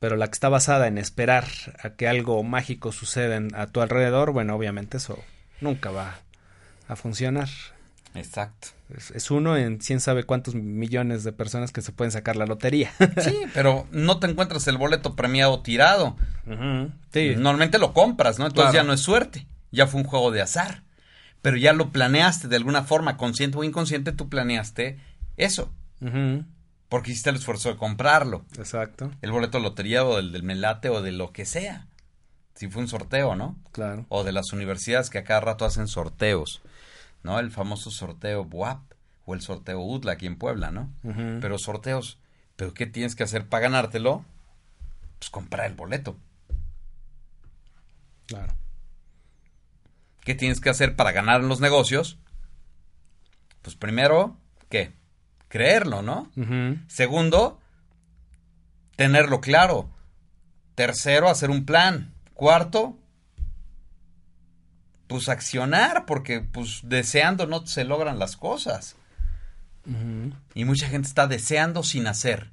[0.00, 1.46] Pero la que está basada en esperar
[1.82, 5.22] a que algo mágico suceda a tu alrededor, bueno, obviamente eso
[5.60, 6.18] nunca va
[6.88, 7.48] a funcionar.
[8.14, 8.68] Exacto.
[9.14, 12.92] Es, uno en quién sabe cuántos millones de personas que se pueden sacar la lotería.
[13.20, 16.16] sí, pero no te encuentras el boleto premiado tirado.
[16.44, 18.46] Normalmente lo compras, ¿no?
[18.46, 20.82] Entonces ya no es suerte, ya fue un juego de azar.
[21.42, 24.98] Pero ya lo planeaste de alguna forma, consciente o inconsciente, tú planeaste
[25.36, 25.72] eso.
[26.88, 28.44] Porque hiciste el esfuerzo de comprarlo.
[28.56, 29.10] Exacto.
[29.22, 31.88] El boleto de lotería o del, del melate o de lo que sea.
[32.54, 33.56] Si fue un sorteo, ¿no?
[33.72, 34.06] Claro.
[34.08, 36.62] O de las universidades que a cada rato hacen sorteos.
[37.24, 37.40] ¿No?
[37.40, 38.92] El famoso sorteo BUAP
[39.26, 40.92] o el sorteo UTLA aquí en Puebla, ¿no?
[41.40, 42.20] Pero sorteos,
[42.54, 44.24] ¿pero qué tienes que hacer para ganártelo?
[45.18, 46.16] Pues comprar el boleto.
[48.26, 48.54] Claro.
[50.20, 52.18] ¿Qué tienes que hacer para ganar en los negocios?
[53.62, 54.36] Pues primero,
[54.68, 54.92] ¿qué?
[55.48, 56.30] Creerlo, ¿no?
[56.86, 57.60] Segundo,
[58.96, 59.90] tenerlo claro.
[60.74, 62.14] Tercero, hacer un plan.
[62.34, 62.98] Cuarto,
[65.06, 68.96] pues accionar, porque pues deseando no se logran las cosas.
[70.54, 72.50] Y mucha gente está deseando sin hacer.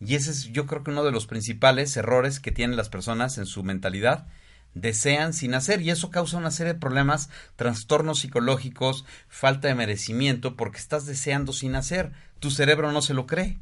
[0.00, 3.38] Y ese es yo creo que uno de los principales errores que tienen las personas
[3.38, 4.26] en su mentalidad.
[4.72, 10.56] Desean sin hacer y eso causa una serie de problemas, trastornos psicológicos, falta de merecimiento
[10.56, 12.12] porque estás deseando sin hacer.
[12.38, 13.58] Tu cerebro no se lo cree.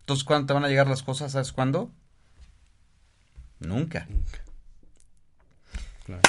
[0.00, 1.32] Entonces, ¿cuándo te van a llegar las cosas?
[1.32, 1.92] ¿Sabes cuándo?
[3.60, 4.08] Nunca.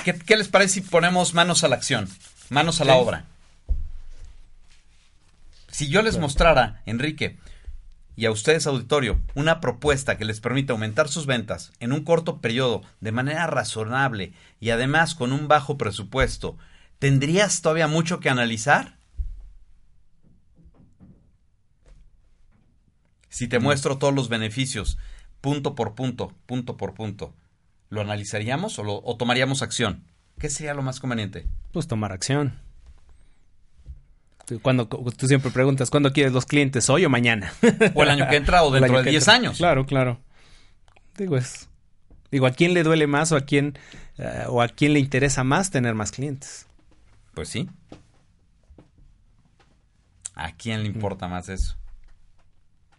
[0.03, 2.07] ¿Qué, qué les parece si ponemos manos a la acción?
[2.49, 2.99] Manos a la Sí.
[2.99, 3.25] obra.
[5.69, 7.37] Si yo les mostrara, Enrique,
[8.17, 12.39] y a ustedes, auditorio, una propuesta que les permita aumentar sus ventas en un corto
[12.39, 16.57] periodo de manera razonable y además con un bajo presupuesto,
[16.99, 18.95] ¿tendrías todavía mucho que analizar?
[23.29, 24.97] Si te muestro todos los beneficios,
[25.39, 27.33] punto por punto, punto por punto,
[27.91, 30.03] ¿lo analizaríamos o, lo- o tomaríamos acción?
[30.39, 31.45] ¿Qué sería lo más conveniente?
[31.71, 32.59] Pues tomar acción.
[34.63, 36.89] Cuando tú siempre preguntas, ¿cuándo quieres los clientes?
[36.89, 37.53] ¿Hoy o mañana?
[37.93, 39.33] O el año que entra o dentro de que 10 entra.
[39.35, 39.57] años.
[39.57, 40.19] Claro, claro.
[41.17, 41.69] Digo, es.
[42.31, 43.77] Digo, ¿a quién le duele más o a quién
[44.17, 46.65] eh, o a quién le interesa más tener más clientes?
[47.33, 47.69] Pues sí.
[50.35, 51.75] ¿A quién le importa más eso?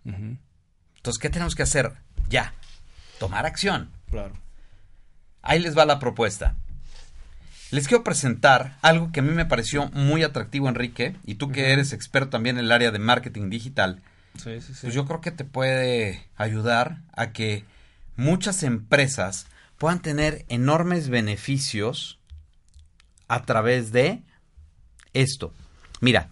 [0.04, 1.92] Entonces, ¿qué tenemos que hacer?
[2.28, 2.54] Ya.
[3.18, 3.90] Tomar acción.
[4.10, 4.34] Claro.
[5.42, 6.54] Ahí les va la propuesta.
[7.70, 11.72] Les quiero presentar algo que a mí me pareció muy atractivo, Enrique, y tú que
[11.72, 14.02] eres experto también en el área de marketing digital,
[14.36, 14.80] Sí, sí, sí.
[14.82, 17.64] pues yo creo que te puede ayudar a que
[18.16, 19.46] muchas empresas
[19.78, 22.18] puedan tener enormes beneficios
[23.28, 24.22] a través de
[25.14, 25.52] esto.
[26.00, 26.28] Mira,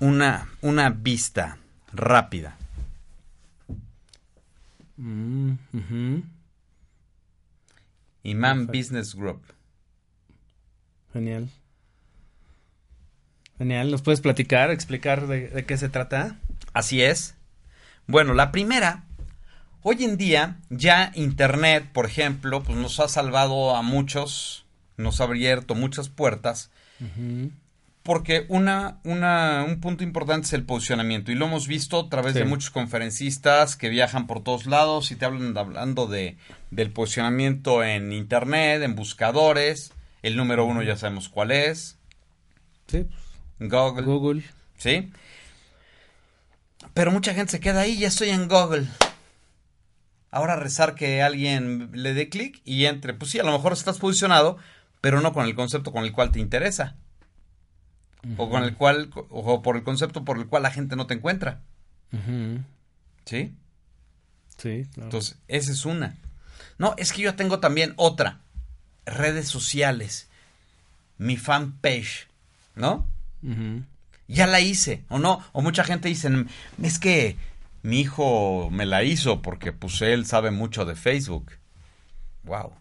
[0.00, 1.56] una, una vista
[1.92, 2.56] rápida.
[4.96, 5.54] Mm.
[8.24, 8.78] Imam Perfecto.
[8.78, 9.42] Business Group.
[11.12, 11.48] Genial.
[13.56, 13.90] Genial.
[13.92, 16.40] ¿Nos puedes platicar, explicar de, de qué se trata?
[16.72, 17.36] Así es.
[18.06, 19.04] Bueno, la primera,
[19.82, 25.24] hoy en día ya Internet, por ejemplo, pues nos ha salvado a muchos, nos ha
[25.24, 26.70] abierto muchas puertas,
[28.04, 32.34] porque una, una, un punto importante es el posicionamiento y lo hemos visto a través
[32.34, 32.38] Sí.
[32.40, 36.36] de muchos conferencistas que viajan por todos lados y te hablan hablando de,
[36.70, 41.96] del posicionamiento en Internet, en buscadores, el número uno ya sabemos cuál es,
[42.86, 43.06] Sí.
[43.58, 44.02] Google.
[44.04, 44.42] Google.
[44.76, 45.10] ¿Sí?
[46.92, 48.86] Pero mucha gente se queda ahí, ya estoy en Google.
[50.30, 53.14] Ahora rezar que alguien le dé clic y entre.
[53.14, 54.58] Pues sí, a lo mejor estás posicionado,
[55.00, 56.96] pero no con el concepto con el cual te interesa.
[58.36, 61.14] O con el cual, o por el concepto por el cual la gente no te
[61.14, 61.60] encuentra.
[63.24, 63.54] ¿Sí?
[64.56, 65.06] Sí, claro.
[65.06, 66.16] Entonces, esa es una.
[66.78, 68.40] No, es que yo tengo también otra.
[69.04, 70.28] Redes sociales.
[71.18, 72.28] Mi fanpage.
[72.74, 73.06] ¿No?
[74.26, 76.30] Ya la hice, o no, o mucha gente dice,
[76.82, 77.36] es que
[77.82, 81.52] mi hijo me la hizo porque pues él sabe mucho de Facebook.
[82.44, 82.72] Wow.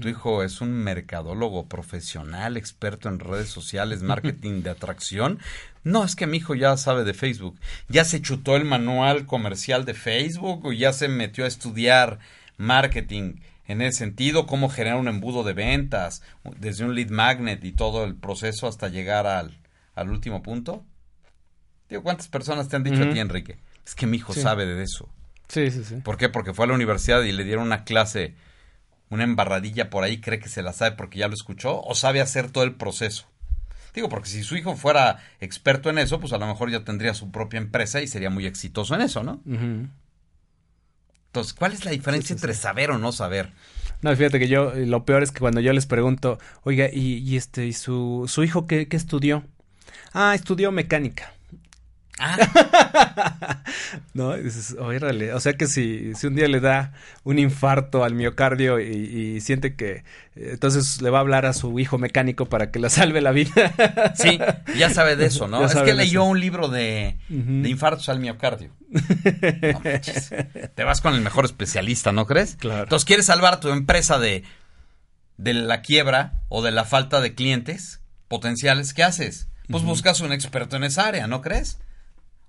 [0.00, 5.40] Tu hijo es un mercadólogo profesional, experto en redes sociales, marketing de atracción.
[5.82, 7.58] No, es que mi hijo ya sabe de Facebook.
[7.88, 12.20] Ya se chutó el manual comercial de Facebook o ya se metió a estudiar
[12.56, 16.22] marketing en ese sentido, cómo generar un embudo de ventas,
[16.58, 19.58] desde un lead magnet y todo el proceso hasta llegar al,
[19.94, 20.84] al último punto.
[21.88, 23.58] Digo, ¿cuántas personas te han dicho a ti, Enrique?
[23.86, 24.40] Es que mi hijo Sí.
[24.40, 25.08] sabe de eso.
[25.48, 25.96] Sí, sí, sí.
[25.96, 26.28] ¿Por qué?
[26.28, 28.34] Porque fue a la universidad y le dieron una clase,
[29.14, 32.20] una embarradilla por ahí, cree que se la sabe porque ya lo escuchó, o sabe
[32.20, 33.26] hacer todo el proceso.
[33.94, 37.14] Digo, porque si su hijo fuera experto en eso, pues a lo mejor ya tendría
[37.14, 39.40] su propia empresa y sería muy exitoso en eso, ¿no?
[41.26, 43.52] Entonces, ¿cuál es la diferencia Sí, sí, entre saber o no saber?
[44.02, 47.18] No, fíjate que yo, eh, lo peor es que cuando yo les pregunto, oiga, ¿y,
[47.18, 49.44] y este, ¿y su, su hijo qué, qué estudió?
[50.12, 51.32] Ah, estudió mecánica.
[52.18, 53.62] Ah,
[54.14, 56.92] No, dices, órale, o sea que si, si un día le da
[57.24, 58.84] un infarto al miocardio y,
[59.36, 60.04] y siente que
[60.36, 63.32] eh, entonces le va a hablar a su hijo mecánico para que le salve la
[63.32, 64.12] vida.
[64.14, 64.38] sí,
[64.76, 65.60] ya sabe de eso, ¿no?
[65.60, 66.30] Ya es que leyó eso.
[66.30, 68.70] un libro de, de infartos al miocardio.
[68.94, 69.80] No.
[70.74, 72.56] Te vas con el mejor especialista, ¿no crees?
[72.56, 72.84] Claro.
[72.84, 74.44] Entonces, ¿quieres salvar a tu empresa de,
[75.36, 78.94] de la quiebra o de la falta de clientes potenciales?
[78.94, 79.48] ¿Qué haces?
[79.68, 81.78] Pues buscas un experto en esa área, ¿no crees?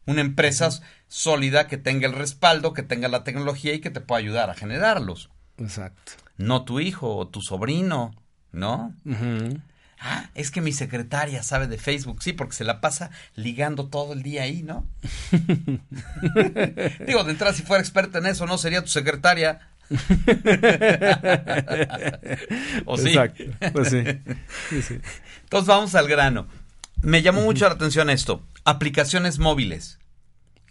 [0.05, 0.69] Una empresa
[1.07, 4.55] sólida que tenga el respaldo, que tenga la tecnología y que te pueda ayudar a
[4.55, 5.29] generarlos.
[5.57, 6.13] Exacto.
[6.37, 8.13] No tu hijo o tu sobrino,
[8.51, 8.93] ¿no?
[9.99, 14.13] Ah, es que mi secretaria sabe de Facebook, sí, porque se la pasa ligando todo
[14.13, 14.87] el día ahí, ¿no?
[17.07, 18.57] Digo, de entrada, si fuera experta en eso, ¿no?
[18.57, 19.69] Sería tu secretaria.
[22.85, 23.09] ¿O sí?
[23.09, 23.43] Exacto.
[23.71, 24.03] Pues sí.
[24.69, 24.99] Sí, sí.
[25.43, 26.47] Entonces vamos al grano.
[27.01, 28.45] Me llamó mucho la atención esto.
[28.63, 29.99] Aplicaciones móviles.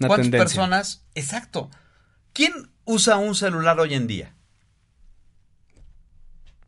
[0.00, 0.44] Una ¿Cuántas tendencia.
[0.44, 1.04] personas?
[1.14, 1.70] Exacto.
[2.32, 4.34] ¿Quién usa un celular hoy en día?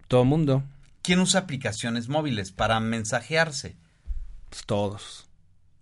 [0.09, 0.63] Todo mundo.
[1.03, 3.77] ¿Quién usa aplicaciones móviles para mensajearse?
[4.51, 5.27] Pues todos.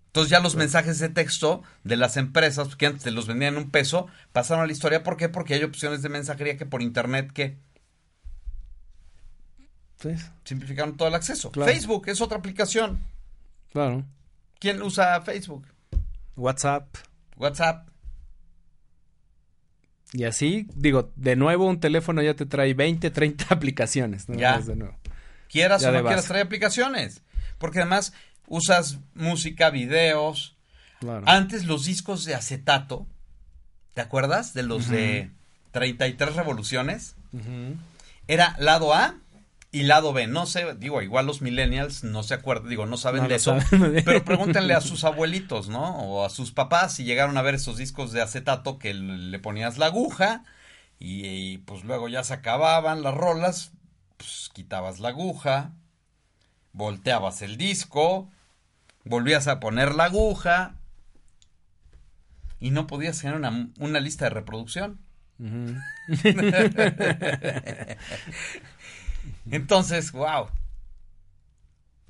[0.07, 3.65] Entonces ya los mensajes de texto de las empresas, que antes te los vendían en
[3.65, 5.03] un peso, pasaron a la historia.
[5.03, 5.29] ¿Por qué?
[5.29, 7.59] Porque hay opciones de mensajería que por internet que
[10.01, 10.11] Sí,
[10.45, 11.51] simplificaron todo el acceso.
[11.51, 11.73] Claro.
[11.73, 13.03] Facebook es otra aplicación.
[13.75, 14.07] Claro.
[14.59, 15.67] ¿Quién usa Facebook?
[16.37, 16.87] WhatsApp.
[17.37, 17.89] WhatsApp.
[20.13, 24.29] Y así, digo, de nuevo un teléfono ya te trae 20, 30 aplicaciones.
[24.29, 24.37] ¿no?
[24.39, 24.53] Ya.
[24.57, 24.97] Más de nuevo.
[25.51, 26.29] Quieras Ya o no quieras, base.
[26.29, 27.23] trae aplicaciones.
[27.59, 28.13] Porque además
[28.47, 30.57] usas música, videos.
[31.01, 31.25] Claro.
[31.27, 33.07] Antes los discos de acetato,
[33.93, 34.55] ¿te acuerdas?
[34.55, 35.31] De los de
[35.73, 37.17] 33 revoluciones.
[38.29, 39.17] Era lado A
[39.75, 40.29] y lado B.
[40.29, 43.61] No sé, digo, igual los millennials no se acuerdan, digo, no saben No de eso.
[43.61, 44.05] saben.
[44.05, 45.99] Pero pregúntenle a sus abuelitos, ¿no?
[45.99, 49.77] O a sus papás si llegaron a ver esos discos de acetato que le ponías
[49.77, 50.45] la aguja
[51.01, 53.73] y, y, pues luego ya se acababan las rolas,
[54.17, 55.73] pues quitabas la aguja,
[56.73, 58.31] volteabas el disco,
[59.05, 60.77] volvías a poner la aguja
[62.61, 65.01] y no podías tener una, una lista de reproducción.
[65.41, 65.75] Ujú.
[69.51, 70.49] Entonces, wow.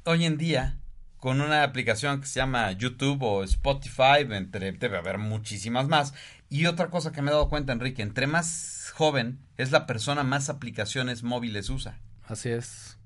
[0.04, 0.76] Hoy en día,
[1.18, 6.14] con una aplicación que se llama YouTube o Spotify, entre, debe haber muchísimas más.
[6.50, 10.22] Y otra cosa que me he dado cuenta, Enrique, entre más joven es la persona,
[10.22, 11.98] más aplicaciones móviles usa.
[12.26, 12.98] Así es.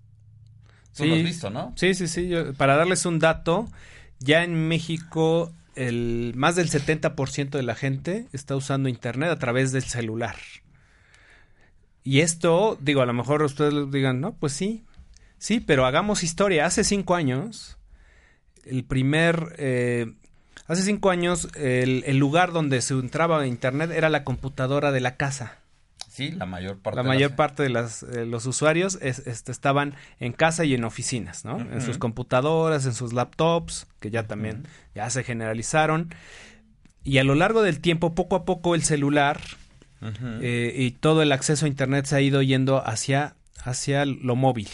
[0.96, 1.72] Tú lo has visto, ¿no?
[1.76, 2.28] Sí, sí, sí.
[2.28, 3.68] yo- para darles un dato,
[4.18, 9.70] ya en México el más del 70% de la gente está usando internet a través
[9.70, 10.34] del celular.
[12.08, 14.82] Y esto, digo, a lo mejor ustedes digan, no, pues sí,
[15.36, 16.64] sí, pero hagamos historia.
[16.64, 17.76] Hace cinco años,
[18.64, 20.06] el primer, eh,
[20.68, 25.00] hace cinco años, el, el lugar donde se entraba a internet era la computadora de
[25.00, 25.58] la casa.
[26.08, 26.96] Sí, la mayor parte.
[26.96, 30.64] La de mayor las- parte de las, eh, los usuarios es- este, estaban en casa
[30.64, 31.60] y en oficinas, ¿no?
[31.60, 36.08] En sus computadoras, en sus laptops, que ya también ya se generalizaron.
[37.04, 39.40] Y a lo largo del tiempo, poco a poco, el celular
[40.00, 43.34] Eh, y todo el acceso a Internet se ha ido yendo hacia,
[43.64, 44.68] hacia lo móvil,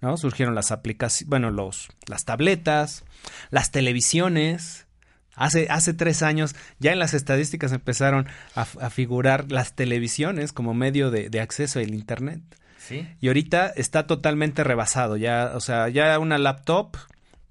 [0.00, 0.16] ¿no?
[0.16, 3.04] Surgieron las aplicaciones, bueno, los, las tabletas,
[3.50, 4.86] las televisiones.
[5.34, 10.74] Hace, hace tres años ya en las estadísticas empezaron a, a figurar las televisiones como
[10.74, 12.42] medio de, de acceso al Internet.
[12.78, 13.08] Sí.
[13.20, 15.16] Y ahorita está totalmente rebasado.
[15.16, 16.96] Ya, o sea, ya una laptop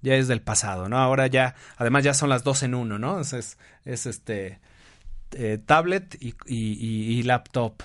[0.02, 0.98] ya es del pasado, ¿no?
[0.98, 3.20] Ahora ya, además ya son las dos en uno, ¿no?
[3.22, 4.60] Es, es, es este
[5.34, 7.82] eh, tablet y, y- y- y laptop.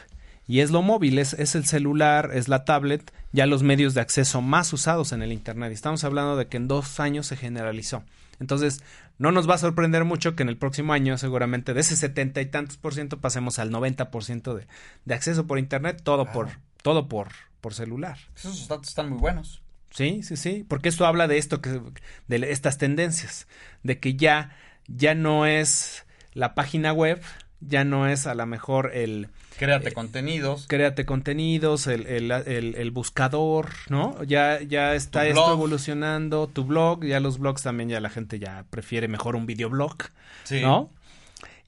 [0.48, 4.00] Y es lo móvil, es, es el celular, es la tablet, ya los medios de
[4.00, 5.72] acceso más usados en el Internet.
[5.72, 8.04] Y estamos hablando de que en dos años se generalizó.
[8.38, 8.80] Entonces,
[9.18, 12.40] no nos va a sorprender mucho que en el próximo año, seguramente de ese setenta
[12.40, 14.66] y tantos por ciento, pasemos al 90 por ciento de,
[15.04, 16.50] de acceso por Internet, todo por,
[16.82, 17.28] todo por,
[17.60, 18.18] por celular.
[18.36, 19.62] Esos datos están muy buenos.
[19.90, 21.80] Sí, sí, sí, porque esto habla de esto, que,
[22.28, 23.48] de estas tendencias,
[23.82, 24.54] de que ya,
[24.86, 26.04] ya no es
[26.36, 27.20] la página web,
[27.60, 30.66] ya no es a lo mejor el Créate Eh, contenidos.
[30.68, 34.22] créate contenidos, el, el, el- el buscador, ¿no?
[34.24, 35.52] Ya, ya está Tu esto blog.
[35.56, 39.96] evolucionando, tu blog, ya los blogs también, ya la gente ya prefiere mejor un videoblog,
[40.44, 40.60] Sí.
[40.60, 40.90] ¿no?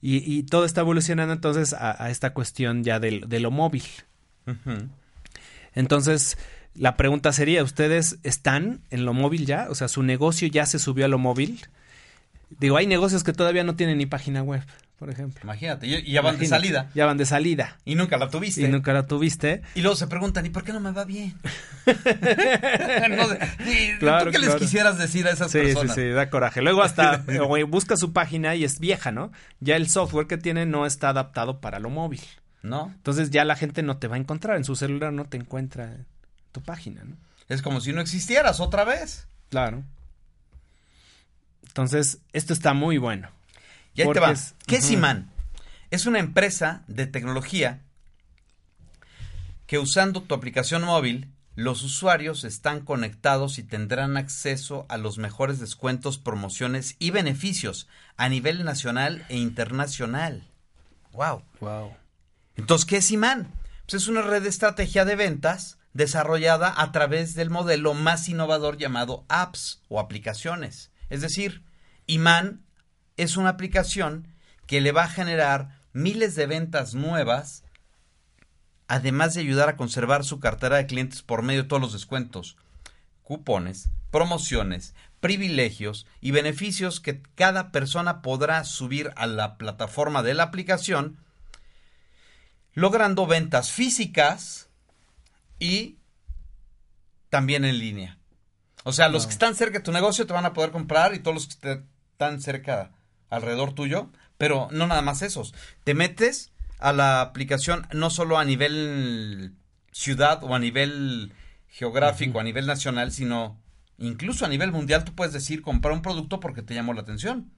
[0.01, 3.83] Y, y todo está evolucionando entonces a, a esta cuestión ya del- de lo móvil.
[5.73, 6.37] Entonces,
[6.75, 9.67] la pregunta sería, ¿ustedes están en lo móvil ya?
[9.69, 11.61] O sea, ¿su negocio ya se subió a lo móvil?
[12.57, 14.63] Digo, hay negocios que todavía no tienen ni página web,
[14.97, 15.39] por ejemplo.
[15.43, 16.89] Imagínate, y ya van de salida.
[16.95, 17.77] Ya van de salida.
[17.85, 18.61] Y nunca la tuviste.
[18.61, 19.61] Y nunca la tuviste.
[19.75, 21.35] Y luego se preguntan, ¿y por qué no me va bien?
[23.09, 23.25] No
[23.65, 25.95] y Claro, ¿Tú qué les quisieras decir a esas Sí, sí, personas?
[25.95, 26.61] sí, da coraje.
[26.61, 27.23] Luego hasta
[27.67, 29.31] busca su página y es vieja, ¿no?
[29.59, 32.21] Ya el software que tiene no está adaptado para lo móvil.
[32.61, 32.91] ¿No?
[32.93, 34.57] Entonces ya la gente no te va a encontrar.
[34.57, 35.95] En su celular no te encuentra
[36.51, 37.15] tu página, ¿no?
[37.47, 39.27] Es como si no existieras otra vez.
[39.49, 39.83] Claro.
[41.69, 43.29] Entonces, esto está muy bueno.
[43.95, 44.31] Y ahí te va.
[44.31, 44.91] es- ¿Qué es.
[44.91, 45.31] Iman?
[45.91, 47.81] Es una empresa de tecnología
[49.65, 55.59] que usando tu aplicación móvil, los usuarios están conectados y tendrán acceso a los mejores
[55.59, 60.47] descuentos, promociones y beneficios a nivel nacional e internacional.
[61.11, 61.43] Wow.
[61.59, 61.93] Wow.
[62.55, 63.51] Entonces, ¿qué es Iman?
[63.87, 68.77] Pues es una red de estrategia de ventas desarrollada a través del modelo más innovador
[68.77, 70.88] llamado apps o aplicaciones.
[71.09, 71.63] Es decir,
[72.05, 72.63] Iman
[73.17, 74.27] es una aplicación
[74.65, 77.63] que le va a generar miles de ventas nuevas,
[78.87, 82.55] además de ayudar a conservar su cartera de clientes por medio de todos los descuentos,
[83.23, 90.43] cupones, promociones, privilegios y beneficios que cada persona podrá subir a la plataforma de la
[90.43, 91.17] aplicación,
[92.73, 94.69] logrando ventas físicas
[95.59, 95.97] y
[97.29, 98.18] también en línea.
[98.89, 101.19] O sea, los que están cerca de tu negocio te van a poder comprar y
[101.19, 102.91] todos los que están cerca
[103.29, 105.53] alrededor tuyo, pero no nada más esos.
[105.83, 109.53] Te metes a la aplicación no solo a nivel
[109.91, 111.33] ciudad o a nivel
[111.67, 113.61] geográfico, a nivel nacional, sino
[113.99, 117.51] incluso a nivel mundial tú puedes decir comprar un producto porque te llamó la atención.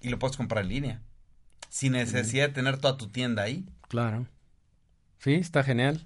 [0.00, 1.02] Y lo puedes comprar en línea.
[1.70, 3.64] Sin necesidad de tener toda tu tienda ahí.
[3.88, 4.26] Claro.
[5.18, 6.04] Sí, está genial.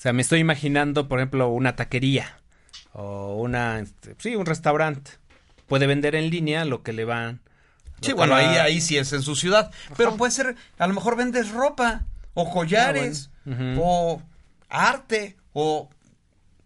[0.00, 2.38] O sea, me estoy imaginando, por ejemplo, una taquería
[2.94, 5.10] o una, este, sí, un restaurante.
[5.66, 7.40] Puede vender en línea lo que le van.
[8.00, 9.70] Sí, bueno, ahí, ahí sí es en su ciudad.
[9.98, 14.22] Pero puede ser, a lo mejor vendes ropa o collares ah, o
[14.70, 15.90] arte o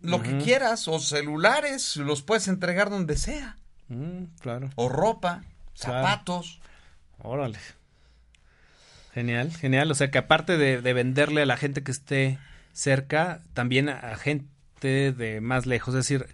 [0.01, 3.57] lo que quieras o celulares, los puedes entregar donde sea.
[3.89, 4.71] Mm, claro.
[4.77, 5.43] O ropa,
[5.75, 6.61] zapatos.
[7.19, 7.59] Órale.
[9.13, 9.91] Genial, genial.
[9.91, 12.39] O sea que aparte de, de venderle a la gente que esté
[12.75, 16.27] cerca, también a gente de más lejos, es decir,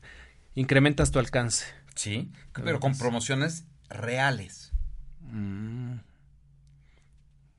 [0.55, 1.67] incrementas tu alcance.
[1.95, 4.73] Sí, pero con promociones reales.
[5.21, 5.99] Mm.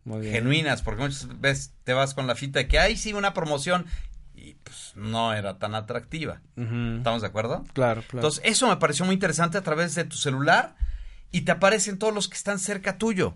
[0.04, 0.34] Muy bien.
[0.34, 3.86] Genuinas, porque muchas veces te vas con la fita de que, hay sí, una promoción
[4.34, 6.42] y pues no era tan atractiva.
[6.58, 7.64] ¿Estamos de acuerdo?
[7.74, 8.18] Claro, claro.
[8.18, 10.76] Entonces, eso me pareció muy interesante a través de tu celular
[11.32, 13.36] y te aparecen todos los que están cerca tuyo.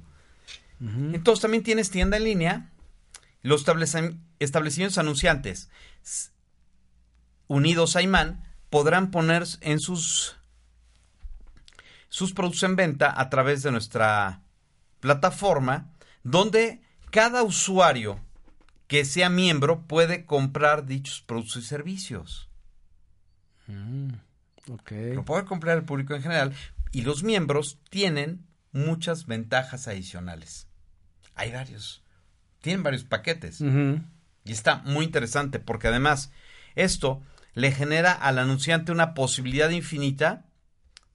[0.79, 2.69] Entonces, también tienes tienda en línea
[3.43, 3.63] los
[4.39, 5.69] establecimientos anunciantes
[7.47, 10.35] unidos a IMAN podrán poner en sus,
[12.09, 14.41] sus productos en venta a través de nuestra
[14.99, 15.91] plataforma,
[16.23, 16.81] donde
[17.11, 18.19] cada usuario
[18.87, 22.49] que sea miembro puede comprar dichos productos y servicios.
[23.67, 24.09] Mm,
[25.15, 26.53] Lo puede comprar el público en general
[26.91, 30.67] y los miembros tienen muchas ventajas adicionales.
[31.35, 32.01] Hay varios
[32.65, 33.61] tienen varios paquetes.
[34.45, 36.31] Y está muy interesante porque además
[36.75, 37.21] esto
[37.53, 40.45] le genera al anunciante una posibilidad infinita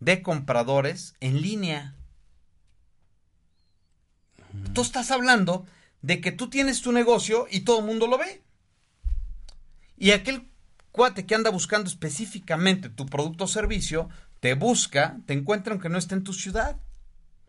[0.00, 1.94] de compradores en línea.
[4.74, 5.66] Tú estás hablando
[6.02, 8.42] de que tú tienes tu negocio y todo el mundo lo ve.
[9.96, 10.50] Y aquel
[10.92, 14.08] cuate que anda buscando específicamente tu producto o servicio,
[14.40, 16.78] te busca, te encuentra aunque no esté en tu ciudad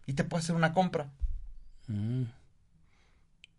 [0.05, 1.09] y te puede hacer una compra.
[1.87, 2.23] Mm.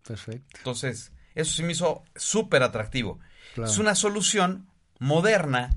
[0.06, 0.58] Perfecto.
[0.58, 3.18] Entonces, eso sí me hizo súper atractivo.
[3.56, 4.68] Es una solución
[4.98, 5.70] moderna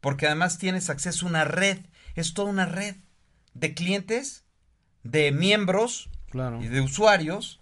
[0.00, 1.78] porque además tienes acceso a una red,
[2.16, 2.96] es toda una red
[3.54, 4.44] de clientes,
[5.04, 6.10] de miembros
[6.60, 7.60] y de usuarios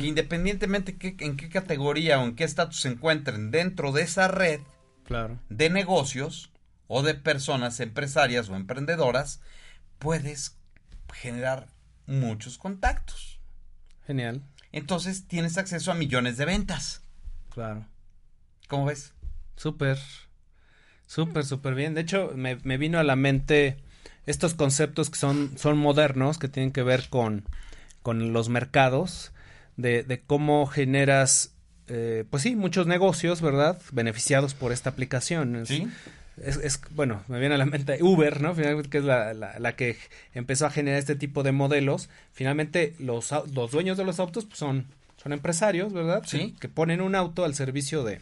[0.00, 4.60] que independientemente en qué categoría o en qué estatus se encuentren dentro de esa red
[5.50, 6.50] de negocios
[6.86, 9.40] o de personas empresarias o emprendedoras,
[9.98, 10.56] puedes
[11.12, 11.68] generar
[12.06, 13.40] muchos contactos.
[14.06, 14.42] Genial.
[14.72, 17.02] Entonces tienes acceso a millones de ventas.
[17.50, 17.86] Claro.
[18.68, 19.14] ¿Cómo ves?
[19.56, 19.98] Súper,
[21.06, 21.94] súper, súper bien.
[21.94, 23.78] De hecho, me, vino a la mente
[24.26, 27.44] estos conceptos que son, son modernos, que tienen que ver con,
[28.02, 29.32] con los mercados,
[29.76, 31.54] de, de cómo generas,
[31.86, 33.80] eh, pues sí, muchos negocios, ¿verdad?
[33.90, 35.64] Beneficiados por esta aplicación.
[35.66, 35.88] Sí
[36.44, 38.54] es, bueno, me viene a la mente Uber, ¿no?
[38.54, 39.96] Finalmente, que es la, la, que
[40.34, 42.08] empezó a generar este tipo de modelos.
[42.32, 44.86] Finalmente, los, los dueños de los autos pues, son,
[45.22, 46.22] son empresarios, ¿verdad?
[46.26, 46.54] Sí.
[46.60, 48.20] Que, ponen un auto al servicio de,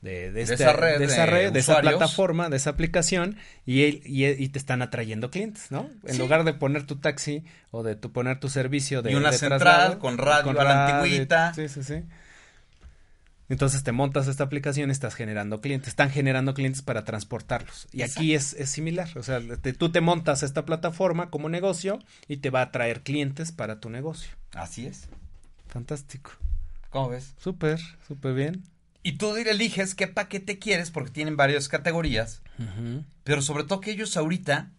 [0.00, 3.36] de, de, esa red, de esa, red, de esa plataforma, de esa aplicación
[3.66, 5.88] y, y, te están atrayendo clientes, ¿no?
[6.04, 9.32] En lugar de poner tu taxi o de tu, poner tu servicio de Y una
[9.32, 11.54] central con radio con a la antigüita.
[11.54, 12.02] Sí, sí, sí.
[13.48, 17.86] Entonces te montas esta aplicación y estás generando clientes, están generando clientes para transportarlos.
[17.92, 19.40] Y aquí es, es, similar, o sea,
[19.78, 23.90] tú te montas esta plataforma como negocio y te va a traer clientes para tu
[23.90, 24.30] negocio.
[24.52, 25.08] Así es.
[25.68, 26.32] Fantástico.
[26.90, 27.34] ¿Cómo ves?
[27.38, 28.62] Súper, súper bien.
[29.02, 32.40] Y tú eliges qué paquete quieres porque tienen varias categorías,
[33.24, 34.70] pero sobre todo que ellos ahorita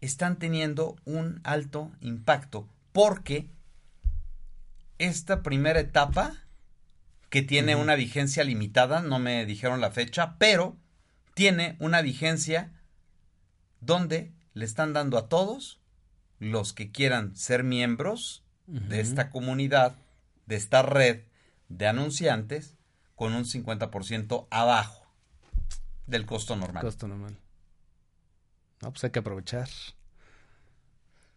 [0.00, 3.48] están teniendo un alto impacto porque
[4.98, 6.36] esta primera etapa
[7.30, 10.76] que tiene una vigencia limitada, no me dijeron la fecha, pero
[11.34, 12.72] tiene una vigencia
[13.80, 15.80] donde le están dando a todos
[16.38, 19.96] los que quieran ser miembros de esta comunidad,
[20.46, 21.22] de esta red
[21.68, 22.74] de anunciantes,
[23.14, 25.06] con un 50% abajo
[26.06, 26.82] del costo normal.
[26.82, 27.36] Costo normal.
[28.80, 29.68] No, pues hay que aprovechar.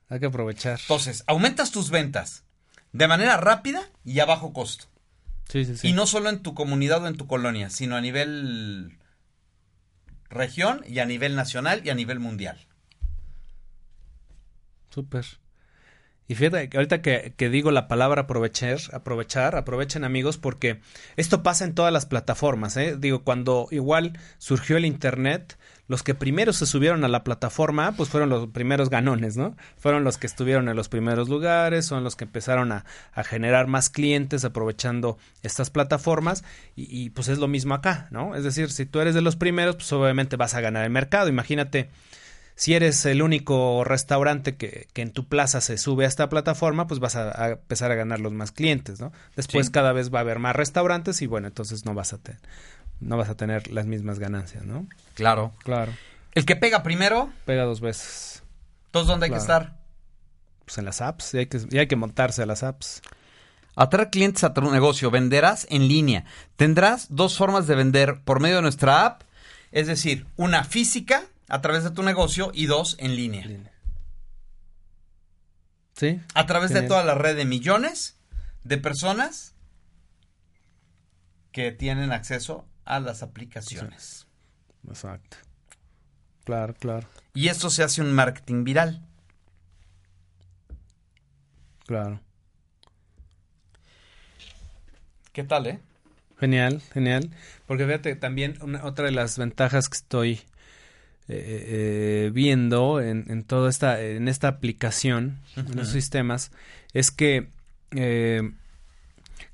[0.09, 0.79] Hay que aprovechar.
[0.79, 2.43] Entonces, aumentas tus ventas
[2.91, 4.90] de manera rápida y a bajo costo.
[5.49, 5.87] Sí, sí, sí.
[5.89, 8.97] Y no solo en tu comunidad o en tu colonia, sino a nivel
[10.29, 12.57] región y a nivel nacional y a nivel mundial.
[14.89, 15.25] Súper.
[16.27, 20.79] Y fíjate que ahorita que, que, digo la palabra aprovechar, aprovechar, aprovechen amigos, porque
[21.17, 22.77] esto pasa en todas las plataformas.
[22.77, 22.95] ¿eh?
[22.97, 25.57] Digo, cuando igual surgió el Internet,
[25.91, 29.57] los que primero se subieron a la plataforma, pues fueron los primeros ganones, ¿no?
[29.77, 33.67] Fueron los que estuvieron en los primeros lugares, son los que empezaron a, a generar
[33.67, 36.45] más clientes aprovechando estas plataformas
[36.77, 38.37] y, y, pues es lo mismo acá, ¿no?
[38.37, 41.27] Es decir, si tú eres de los primeros, pues obviamente vas a ganar el mercado.
[41.27, 41.89] Imagínate
[42.55, 46.87] si eres el único restaurante que, que, en tu plaza se sube a esta plataforma,
[46.87, 49.11] pues vas a, a empezar a ganar los más clientes, ¿no?
[49.35, 49.71] Después sí.
[49.73, 52.39] cada vez va a haber más restaurantes y bueno, entonces no vas a tener,
[53.01, 54.87] no vas a tener las mismas ganancias, ¿no?
[55.15, 55.53] Claro.
[55.63, 55.91] Claro.
[56.33, 57.31] El que pega primero.
[57.45, 58.43] Pega dos veces.
[58.85, 59.33] Entonces, ¿dónde claro.
[59.33, 59.81] hay que estar?
[60.65, 63.01] Pues en las apps, y hay, que, y hay que montarse a las apps.
[63.75, 65.11] Atraer clientes a tu negocio.
[65.11, 66.25] Venderás en línea.
[66.55, 69.23] Tendrás dos formas de vender por medio de nuestra app,
[69.71, 73.45] es decir, una física a través de tu negocio y dos en línea.
[73.45, 73.71] línea.
[75.93, 76.19] Sí.
[76.33, 76.83] A través genial.
[76.83, 78.17] de toda la red de millones
[78.63, 79.53] de personas
[81.51, 84.27] que tienen acceso a las aplicaciones.
[84.85, 85.37] Exacto.
[86.43, 87.07] Claro, claro.
[87.33, 89.01] Y esto se hace un marketing viral.
[91.85, 92.19] Claro.
[95.31, 95.79] ¿Qué tal, eh?
[96.37, 97.29] Genial, genial.
[97.65, 100.31] Porque fíjate, también una, otra de las ventajas que estoy
[101.29, 105.71] eh, eh, viendo en, en toda esta, en esta aplicación, uh -huh.
[105.71, 106.51] en los sistemas,
[106.91, 107.47] es que,
[107.91, 108.51] eh,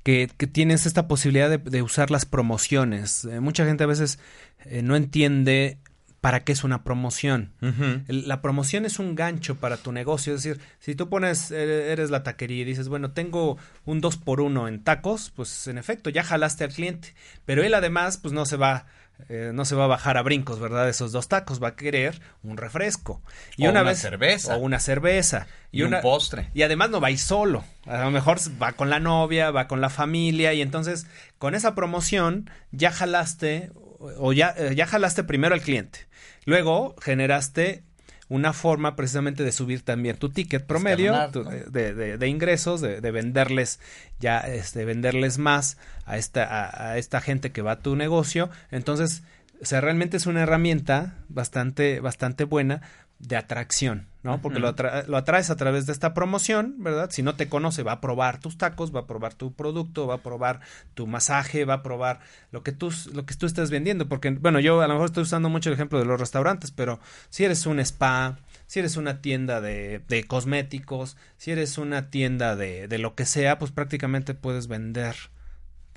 [0.08, 3.26] que, que, tienes esta posibilidad de, de usar las promociones.
[3.26, 4.18] Eh, mucha gente a veces
[4.64, 5.76] eh, no entiende
[6.22, 7.52] para qué es una promoción.
[7.60, 8.04] Uh -huh.
[8.08, 10.34] La promoción es un gancho para tu negocio.
[10.34, 14.40] Es decir, si tú pones, eres la taquería y dices, bueno, tengo un 2 por
[14.40, 17.14] 1 en tacos, pues en efecto, ya jalaste al cliente.
[17.44, 18.86] Pero él además, pues no se va
[19.28, 20.88] eh, no se va a bajar a brincos, ¿verdad?
[20.88, 23.20] Esos dos tacos, va a querer un refresco.
[23.56, 24.56] Y o una, una vez, cerveza.
[24.56, 25.46] O una cerveza.
[25.70, 26.50] Y, y una, un postre.
[26.54, 27.64] Y además no va a ir solo.
[27.86, 30.52] A lo mejor va con la novia, va con la familia.
[30.54, 31.06] Y entonces,
[31.38, 36.06] con esa promoción, ya jalaste, o ya, eh, ya jalaste primero al cliente.
[36.44, 37.84] Luego generaste
[38.28, 41.50] una forma precisamente de subir también tu ticket promedio tu, ¿no?
[41.50, 43.80] de, de, de, ingresos, de, de, venderles
[44.20, 48.50] ya, este, venderles más a esta, a, a, esta gente que va a tu negocio.
[48.70, 49.22] Entonces,
[49.62, 52.82] o sea, realmente es una herramienta bastante, bastante buena
[53.18, 54.40] de atracción, ¿no?
[54.42, 57.10] Porque lo, atra lo, atraes a través de esta promoción, ¿verdad?
[57.10, 60.14] Si no te conoce, va a probar tus tacos, va a probar tu producto, va
[60.14, 60.60] a probar
[60.94, 64.08] tu masaje, va a probar lo que tú, lo que tú estés vendiendo.
[64.08, 66.98] Porque, bueno, yo a lo mejor estoy usando mucho el ejemplo de los restaurantes, pero
[67.30, 72.56] si eres un spa, si eres una tienda de, de cosméticos, si eres una tienda
[72.56, 75.14] de, de lo que sea, pues prácticamente puedes vender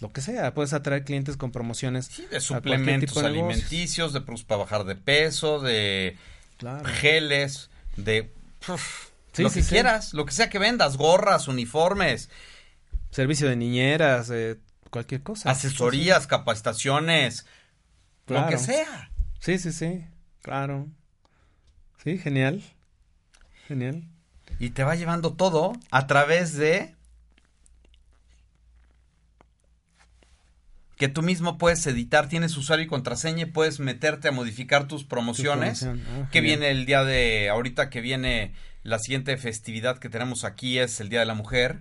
[0.02, 2.08] lo que sea, puedes atraer clientes con promociones.
[2.08, 6.18] Sí, de suplementos de alimenticios, de productos para bajar de peso, de
[6.58, 6.84] claro.
[6.86, 8.34] geles, de
[8.68, 9.70] uf, sí, lo sí, que sí.
[9.70, 12.30] quieras, lo que sea que vendas, gorras, uniformes.
[13.12, 14.58] Servicio de niñeras, eh,
[14.90, 15.52] cualquier cosa.
[15.52, 17.46] Asesorías, capacitaciones,
[18.26, 18.46] claro.
[18.46, 19.12] lo que sea.
[19.40, 20.06] Sí, sí, sí,
[20.42, 20.88] claro.
[22.04, 22.64] Sí, genial.
[23.68, 24.04] Genial.
[24.60, 26.96] Y te va llevando todo a través de
[31.02, 35.04] que tú mismo puedes editar, tienes usuario y contraseña y puedes meterte a modificar tus
[35.04, 35.82] promociones.
[35.82, 40.78] Oh, que viene el día de, ahorita que viene la siguiente festividad que tenemos aquí
[40.78, 41.80] es el Día de la Mujer,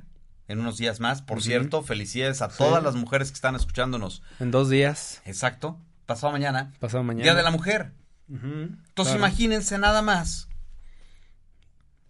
[0.48, 1.20] en unos días más.
[1.20, 1.44] Por uh -huh.
[1.44, 2.56] cierto, felicidades a sí.
[2.56, 4.22] todas las mujeres que están escuchándonos.
[4.38, 5.20] En dos días.
[5.26, 5.78] Exacto.
[6.06, 6.72] Pasado mañana.
[6.80, 7.24] Pasado mañana.
[7.24, 7.92] Día de la Mujer.
[8.30, 8.78] Uh -huh.
[8.88, 9.18] Entonces claro.
[9.18, 10.48] imagínense nada más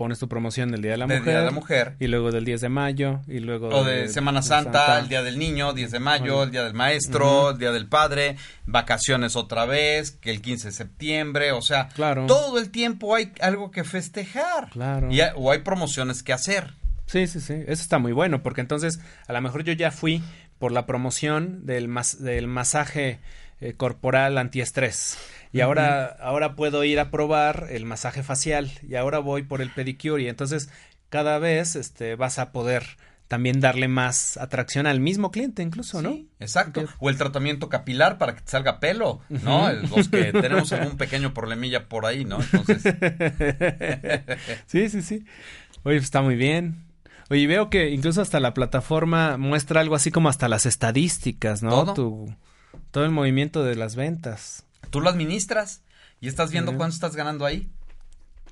[0.01, 1.97] pones tu promoción del Día de la, del mujer, Día de la Mujer.
[2.01, 3.21] Y luego del 10 de mayo.
[3.29, 6.43] Y luego o de, de Semana Santa, Santa, el Día del Niño, 10 de mayo,
[6.43, 7.53] el Día del Maestro, uh -huh.
[7.53, 11.53] el Día del Padre, vacaciones otra vez, que el 15 de septiembre.
[11.53, 12.25] O sea, claro.
[12.25, 14.71] todo el tiempo hay algo que festejar.
[14.71, 15.11] Claro.
[15.11, 16.73] Y hay, o hay promociones que hacer.
[17.05, 17.53] Sí, sí, sí.
[17.53, 20.23] Eso está muy bueno, porque entonces a lo mejor yo ya fui
[20.59, 23.21] por la promoción del, mas del masaje
[23.61, 25.19] eh, corporal antiestrés.
[25.53, 26.25] Y ahora, uh -huh.
[26.25, 30.29] ahora puedo ir a probar el masaje facial y ahora voy por el pedicure y
[30.29, 30.71] entonces
[31.09, 32.85] cada vez este, vas a poder
[33.31, 36.11] también darle más atracción al mismo cliente incluso, ¿no?
[36.11, 36.85] Sí, exacto.
[36.99, 39.67] O el tratamiento capilar para que te salga pelo, ¿no?
[39.67, 39.97] Uh -huh.
[39.97, 42.39] Los que tenemos algún pequeño problemilla por ahí, ¿no?
[42.41, 42.83] Entonces...
[44.67, 45.25] sí, sí, sí.
[45.85, 46.85] Oye, pues, está muy bien.
[47.31, 51.71] Oye, veo que incluso hasta la plataforma muestra algo así como hasta las estadísticas, ¿no?
[51.71, 52.37] Todo, tu,
[52.91, 54.65] todo el movimiento de las ventas.
[54.91, 55.83] Tú lo administras
[56.21, 57.71] y estás viendo cuánto estás ganando ahí.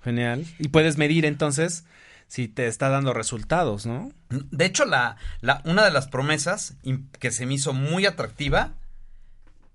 [0.04, 0.46] Genial.
[0.58, 1.84] Y puedes medir entonces
[2.28, 4.12] si te está dando resultados, ¿no?
[4.28, 6.74] De hecho, la, la, una de las promesas
[7.18, 8.74] que se me hizo muy atractiva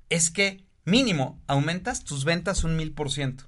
[0.09, 3.45] es que mínimo aumentas tus ventas un mil por ciento.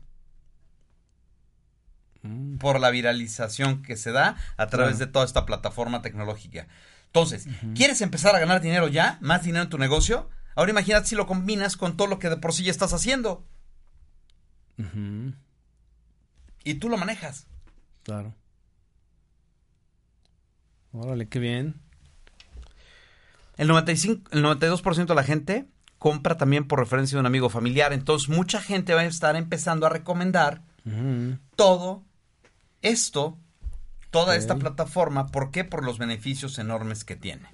[2.60, 5.06] Por la viralización que se da a través Claro.
[5.06, 6.68] de toda esta plataforma tecnológica.
[7.06, 9.20] Entonces, ¿quieres empezar a ganar dinero ya?
[9.22, 10.28] ¿Más dinero en tu negocio?
[10.56, 13.46] Ahora imagínate si lo combinas con todo lo que de por sí ya estás haciendo.
[16.64, 17.48] Y tú lo manejas.
[18.04, 18.34] Claro.
[20.92, 21.82] Órale, qué bien.
[23.58, 25.66] El 95, el 92% de la gente
[25.98, 27.94] compra también por referencia de un amigo familiar.
[27.94, 30.62] Entonces, mucha gente va a estar empezando a recomendar
[31.56, 32.04] todo
[32.82, 33.38] esto,
[34.12, 35.28] toda esta plataforma.
[35.28, 35.64] ¿Por qué?
[35.64, 37.48] Por los beneficios enormes que tiene.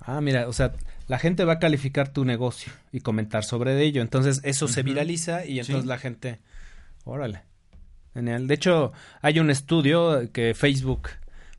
[0.00, 0.72] Ah, mira, o sea,
[1.08, 4.02] la gente va a calificar tu negocio y comentar sobre ello.
[4.02, 5.88] Entonces, eso se viraliza y entonces Sí.
[5.88, 6.38] la gente.
[7.04, 7.42] Órale.
[8.14, 8.46] Genial.
[8.46, 8.92] De hecho,
[9.22, 11.08] hay un estudio que Facebook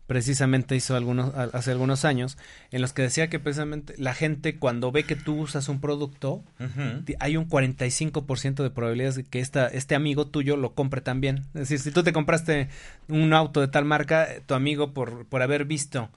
[0.07, 2.35] precisamente hizo algunos, hace algunos años
[2.71, 6.43] en los que decía que precisamente la gente cuando ve que tú usas un producto,
[7.19, 11.45] hay un 45% de probabilidades de que esta, este amigo tuyo lo compre también.
[11.53, 12.69] Es decir, si tú te compraste
[13.07, 16.09] un auto de tal marca, tu amigo por, por haber visto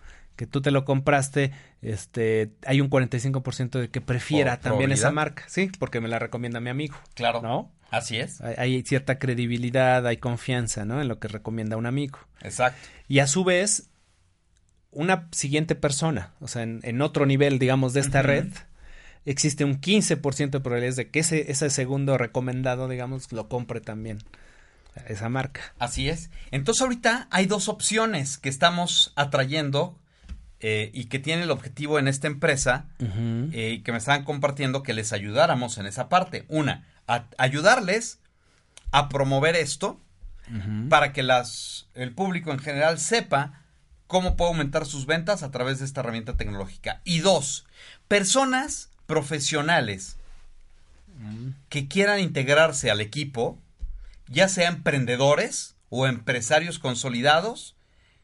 [0.42, 5.12] que tú te lo compraste, este, hay un 45% de que prefiera Por también esa
[5.12, 7.42] marca, sí, porque me la recomienda mi amigo, Claro.
[7.42, 7.70] ¿no?
[7.92, 8.40] Así es.
[8.40, 11.00] Hay, hay cierta credibilidad, hay confianza, ¿no?
[11.00, 12.18] En lo que recomienda un amigo.
[12.40, 12.76] Exacto.
[13.06, 13.90] Y a su vez,
[14.90, 18.48] una siguiente persona, o sea, en, en otro nivel, digamos, de esta red,
[19.24, 24.18] existe un 15% de probabilidades de que ese, ese segundo recomendado, digamos, lo compre también
[25.06, 25.72] esa marca.
[25.78, 26.30] Así es.
[26.50, 30.01] Entonces ahorita hay dos opciones que estamos atrayendo
[30.62, 32.86] eh, y que tiene el objetivo en esta empresa
[33.52, 36.44] eh, y que me estaban compartiendo que les ayudáramos en esa parte.
[36.48, 38.20] Una, a- ayudarles
[38.92, 40.00] a promover esto
[40.88, 43.62] para que las, el público en general sepa
[44.06, 47.00] cómo puede aumentar sus ventas a través de esta herramienta tecnológica.
[47.04, 47.64] Y dos,
[48.08, 50.16] personas profesionales
[51.68, 53.58] que quieran integrarse al equipo,
[54.28, 57.74] ya sea emprendedores o empresarios consolidados,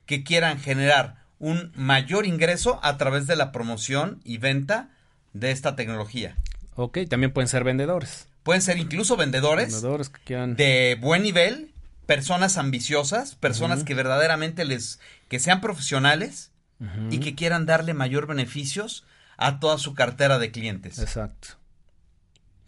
[0.06, 4.90] que quieran generar un mayor ingreso a través de la promoción y venta
[5.32, 6.36] de esta tecnología.
[6.74, 8.28] Ok, también pueden ser vendedores.
[8.42, 10.56] Pueden ser incluso vendedores Vendedores que quieran.
[10.56, 11.72] de buen nivel,
[12.06, 16.50] personas ambiciosas, personas que verdaderamente les que sean profesionales
[17.10, 19.04] y que quieran darle mayor beneficios
[19.36, 20.98] a toda su cartera de clientes.
[20.98, 21.48] Exacto.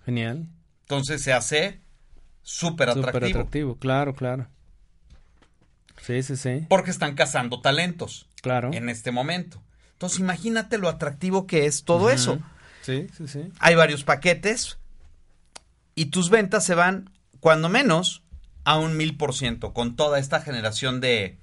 [0.04, 0.46] Genial.
[0.82, 1.80] Entonces se hace
[2.42, 4.48] súper Súper atractivo atractivo, claro, claro.
[6.02, 6.66] Sí, sí, sí.
[6.68, 8.70] porque están cazando talentos Claro.
[8.72, 9.62] en este momento.
[9.92, 12.38] Entonces imagínate lo atractivo que es todo eso.
[12.82, 13.50] Sí, sí, sí.
[13.58, 14.78] Hay varios paquetes
[15.94, 18.22] y tus ventas se van, cuando menos,
[18.64, 21.36] a un mil por ciento con toda esta generación de,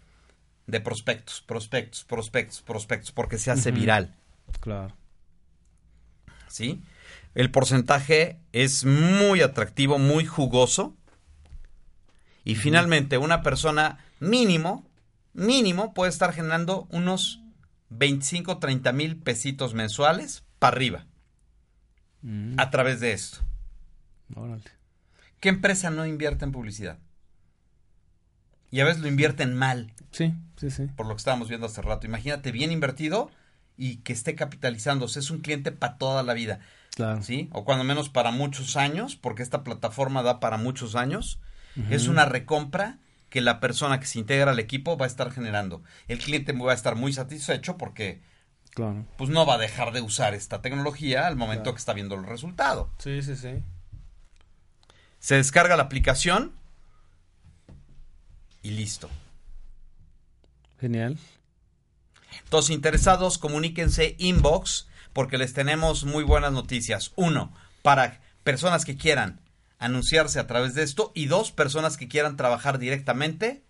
[0.65, 4.15] de prospectos, prospectos, prospectos, prospectos, porque se hace viral,
[4.59, 4.95] Claro.
[6.47, 6.81] ¿sí?
[7.35, 10.95] El porcentaje es muy atractivo, muy jugoso.
[12.43, 14.85] Y finalmente, una persona mínimo,
[15.33, 17.41] mínimo, puede estar generando unos
[17.89, 21.05] 25, 30 mil pesitos mensuales para arriba
[22.23, 23.37] Mm, a través de esto.
[24.35, 24.63] órale.
[25.39, 26.97] ¿Qué empresa no invierte en publicidad?
[28.71, 30.87] Y a veces lo invierten mal, Sí, sí, sí.
[30.95, 32.05] por lo que estábamos viendo hace rato.
[32.07, 33.29] Imagínate bien invertido
[33.77, 35.19] y que esté capitalizándose.
[35.19, 36.59] Es un cliente para toda la vida,
[36.95, 37.21] Claro.
[37.21, 37.49] ¿sí?
[37.53, 41.39] O cuando menos para muchos años, porque esta plataforma da para muchos años.
[41.91, 42.97] Es una recompra
[43.29, 45.83] que la persona que se integra al equipo va a estar generando.
[46.07, 48.21] El cliente va a estar muy satisfecho porque
[48.73, 49.05] Claro.
[49.17, 51.75] pues no va a dejar de usar esta tecnología al momento Claro.
[51.75, 52.89] que está viendo el resultado.
[52.99, 53.63] Sí, sí, sí.
[55.19, 56.53] Se descarga la aplicación
[58.61, 59.09] y listo.
[60.79, 61.17] Genial.
[62.49, 67.11] Todos interesados, comuníquense inbox porque les tenemos muy buenas noticias.
[67.15, 67.51] Uno,
[67.81, 69.41] para personas que quieran
[69.79, 73.63] anunciarse a través de esto y dos, personas que quieran trabajar directamente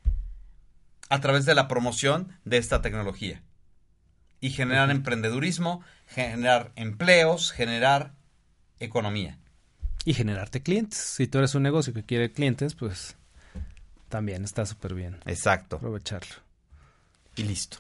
[1.10, 3.42] a través de la promoción de esta tecnología.
[4.40, 8.14] Y generar emprendedurismo, generar empleos, generar
[8.80, 9.40] economía.
[10.06, 11.00] Y generarte clientes.
[11.00, 13.18] Si tú eres un negocio que quiere clientes, pues
[14.10, 15.18] también está súper bien.
[15.26, 15.78] Exacto.
[15.78, 16.36] Aprovecharlo.
[17.36, 17.78] Y listo.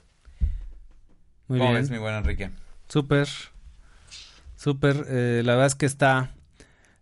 [1.48, 1.82] Muy ¿Cómo bien.
[1.82, 2.52] ves, mi buen Enrique?
[2.90, 3.28] Súper.
[4.56, 5.06] Súper.
[5.08, 6.32] eh, la verdad es que está,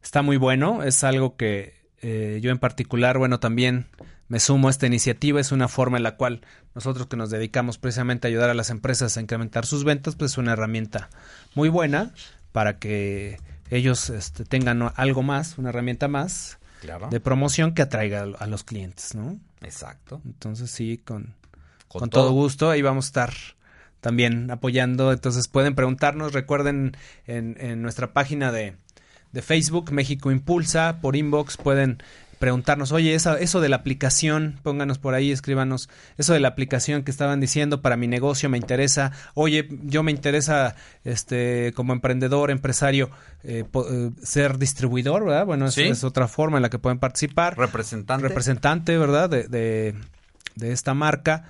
[0.05, 0.83] está muy bueno.
[0.83, 3.87] Es algo que eh, yo en particular, bueno, también
[4.27, 5.39] me sumo a esta iniciativa.
[5.41, 6.41] Es una forma en la cual
[6.73, 10.31] nosotros que nos dedicamos precisamente a ayudar a las empresas a incrementar sus ventas, pues
[10.33, 11.09] es una herramienta
[11.55, 12.11] muy buena
[12.51, 13.37] para que
[13.69, 17.07] ellos este, tengan algo más, una herramienta más Claro.
[17.09, 19.39] de promoción que atraiga a- los clientes, ¿no?
[19.61, 20.21] Exacto.
[20.25, 21.33] Entonces sí, con,
[21.87, 22.23] Con con, todo.
[22.25, 22.33] todo.
[22.33, 23.33] gusto, ahí vamos a estar
[24.01, 25.11] también apoyando.
[25.11, 26.95] Entonces pueden preguntarnos, recuerden
[27.25, 28.75] en, en nuestra página de,
[29.35, 32.01] de Facebook, México Impulsa, por inbox pueden
[32.39, 37.03] preguntarnos, oye, eso, eso de la aplicación, pónganos por ahí, escríbanos, eso de la aplicación
[37.03, 42.49] que estaban diciendo para mi negocio me interesa, oye, yo me interesa, este, como emprendedor,
[42.49, 43.09] empresario,
[43.43, 45.45] eh, eh, ser distribuidor, ¿verdad?
[45.45, 47.57] Bueno, es otra forma en la que pueden participar.
[47.57, 48.27] Representante.
[48.27, 49.29] Representante, ¿verdad?
[49.29, 49.95] De, de,
[50.55, 51.43] de esta marca.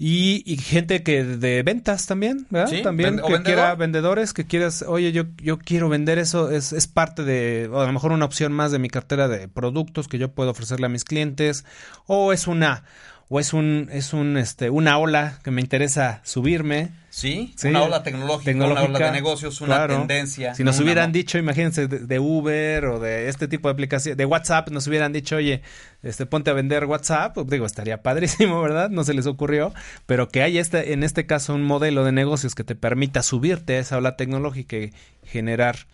[0.00, 2.82] Y, gente que de ventas también, ¿verdad?
[2.84, 7.24] también que quiera vendedores, que quieras, oye, yo, yo quiero vender eso, es, es parte
[7.24, 10.30] de, o a lo mejor una opción más de mi cartera de productos que yo
[10.30, 11.64] puedo ofrecerle a mis clientes,
[12.06, 12.84] o es una,
[13.30, 16.90] o es un, es un, este, una ola que me interesa subirme.
[17.10, 20.54] Sí, una ola tecnológica, una ola de negocios, una tendencia.
[20.54, 24.70] Si nos hubieran dicho, imagínense, de, Uber o de este tipo de aplicación, de WhatsApp,
[24.70, 25.62] nos hubieran dicho, oye,
[26.02, 28.88] este, ponte a vender WhatsApp, pues, digo, estaría padrísimo, ¿verdad?
[28.88, 29.74] No se les ocurrió,
[30.06, 33.76] pero que haya este, en este caso un modelo de negocios que te permita subirte
[33.76, 34.92] a esa ola tecnológica y
[35.24, 35.86] generar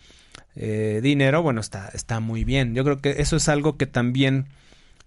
[0.55, 2.75] eh, dinero, bueno, está, está muy bien.
[2.75, 4.47] Yo creo que eso es algo que también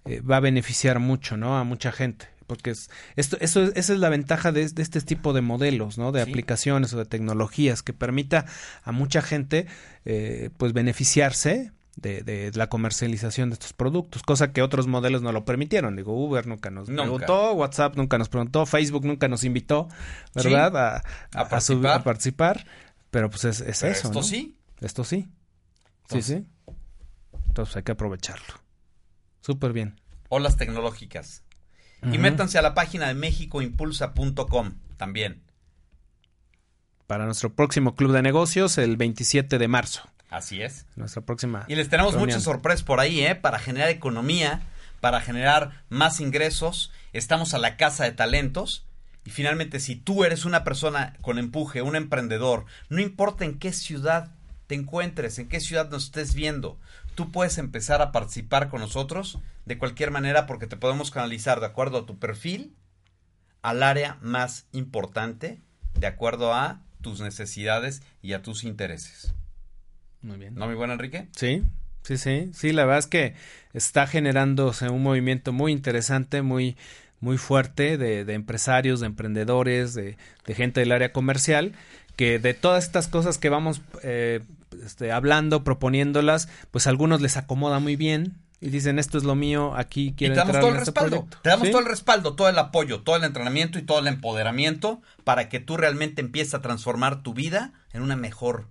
[0.08, 1.58] eh, va a beneficiar mucho, ¿no?
[1.58, 2.28] A mucha gente.
[2.46, 6.12] Porque es, esto, eso, esa es la ventaja de, este tipo de modelos, ¿no?
[6.12, 8.46] De aplicaciones o de tecnologías que permita
[8.82, 9.66] a mucha gente,
[10.06, 15.30] eh, pues, beneficiarse de, de, la comercialización de estos productos, cosa que otros modelos no
[15.30, 15.94] lo permitieron.
[15.94, 19.88] Digo, Uber nunca nos preguntó, WhatsApp nunca nos preguntó, Facebook nunca nos invitó,
[20.34, 20.74] ¿verdad?
[20.74, 21.02] A,
[21.34, 22.00] a, participar.
[22.00, 22.66] a, participar.
[23.10, 23.86] Pero pues es, eso.
[23.86, 24.56] Esto sí.
[24.80, 25.28] Esto sí.
[26.08, 26.46] sí, sí.
[27.48, 28.67] Entonces hay que aprovecharlo.
[29.40, 30.00] Súper bien.
[30.28, 31.42] Olas tecnológicas.
[32.02, 35.42] Y métanse a la página de mexicoimpulsa.com también.
[37.06, 40.08] Para nuestro próximo club de negocios, el 27 de marzo.
[40.30, 40.86] Así es.
[40.94, 41.64] Nuestra próxima.
[41.66, 43.34] Y les tenemos muchas sorpresas por ahí, ¿eh?
[43.34, 44.62] Para generar economía,
[45.00, 46.92] para generar más ingresos.
[47.12, 48.86] Estamos a la casa de talentos.
[49.24, 53.72] Y finalmente, si tú eres una persona con empuje, un emprendedor, no importa en qué
[53.72, 54.34] ciudad
[54.66, 56.78] te encuentres, en qué ciudad nos estés viendo,
[57.18, 61.66] tú puedes empezar a participar con nosotros de cualquier manera porque te podemos canalizar de
[61.66, 62.76] acuerdo a tu perfil
[63.60, 65.60] al área más importante,
[65.98, 69.34] de acuerdo a tus necesidades y a tus intereses.
[70.22, 70.54] Muy bien.
[70.54, 71.26] ¿No, mi buen Enrique?
[71.34, 71.64] Sí,
[72.04, 72.52] sí, sí.
[72.54, 73.34] Sí, la verdad es que
[73.72, 76.76] está generándose un movimiento muy interesante, muy,
[77.18, 80.16] muy fuerte de, de empresarios, de emprendedores, de,
[80.46, 81.72] de, gente del área comercial,
[82.14, 84.40] que de todas estas cosas que vamos eh,
[84.84, 89.36] este, hablando, proponiéndolas, pues a algunos les acomoda muy bien, y dicen esto es lo
[89.36, 91.28] mío, aquí quiero y te damos todo el este respaldo.
[91.42, 95.00] Te damos todo el respaldo, todo el apoyo, todo el entrenamiento y todo el empoderamiento
[95.24, 98.66] para que tú realmente empieces a transformar tu vida en una mejor.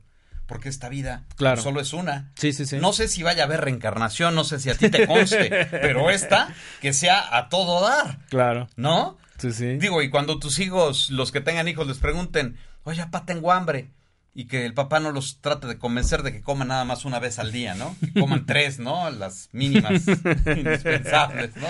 [0.45, 1.61] Porque esta vida claro.
[1.61, 2.31] solo es una.
[2.35, 2.77] Sí, sí, sí.
[2.77, 6.09] No sé si vaya a haber reencarnación, no sé si a ti te conste, pero
[6.09, 8.19] esta, que sea a todo dar.
[8.29, 8.69] Claro.
[8.77, 9.17] ¿No?
[9.37, 9.77] Sí, sí.
[9.77, 13.89] Digo, y cuando tus hijos, los que tengan hijos, les pregunten, oye, papá, tengo hambre
[14.37, 17.17] y que el papá no los trate de convencer de que coman nada más una
[17.17, 17.95] vez al día, ¿no?
[17.99, 19.09] Que coman tres, ¿no?
[19.09, 21.67] Las mínimas indispensables, ¿no?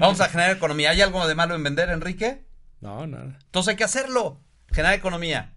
[0.00, 0.90] Vamos a generar economía.
[0.90, 2.42] ¿Hay algo de malo en vender, Enrique?
[2.80, 3.38] No, nada.
[3.44, 4.40] Entonces hay que hacerlo.
[4.72, 5.52] Generar economía.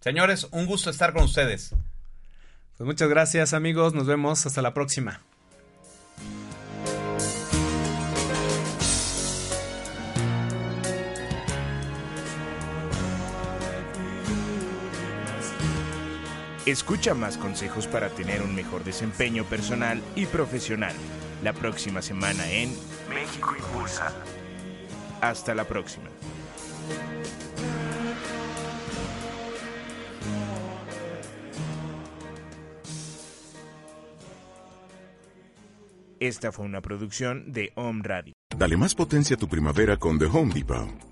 [0.00, 1.72] Señores, un gusto estar con ustedes.
[2.76, 3.94] Pues muchas gracias, amigos.
[3.94, 4.44] Nos vemos.
[4.44, 5.20] Hasta la próxima.
[16.64, 20.94] Escucha más consejos para tener un mejor desempeño personal y profesional
[21.42, 22.72] la próxima semana en
[23.12, 24.12] México Impulsa.
[25.20, 26.08] Hasta la próxima.
[36.20, 38.34] Esta fue una producción de Home Radio.
[38.56, 41.11] Dale más potencia a tu primavera con The Home Depot.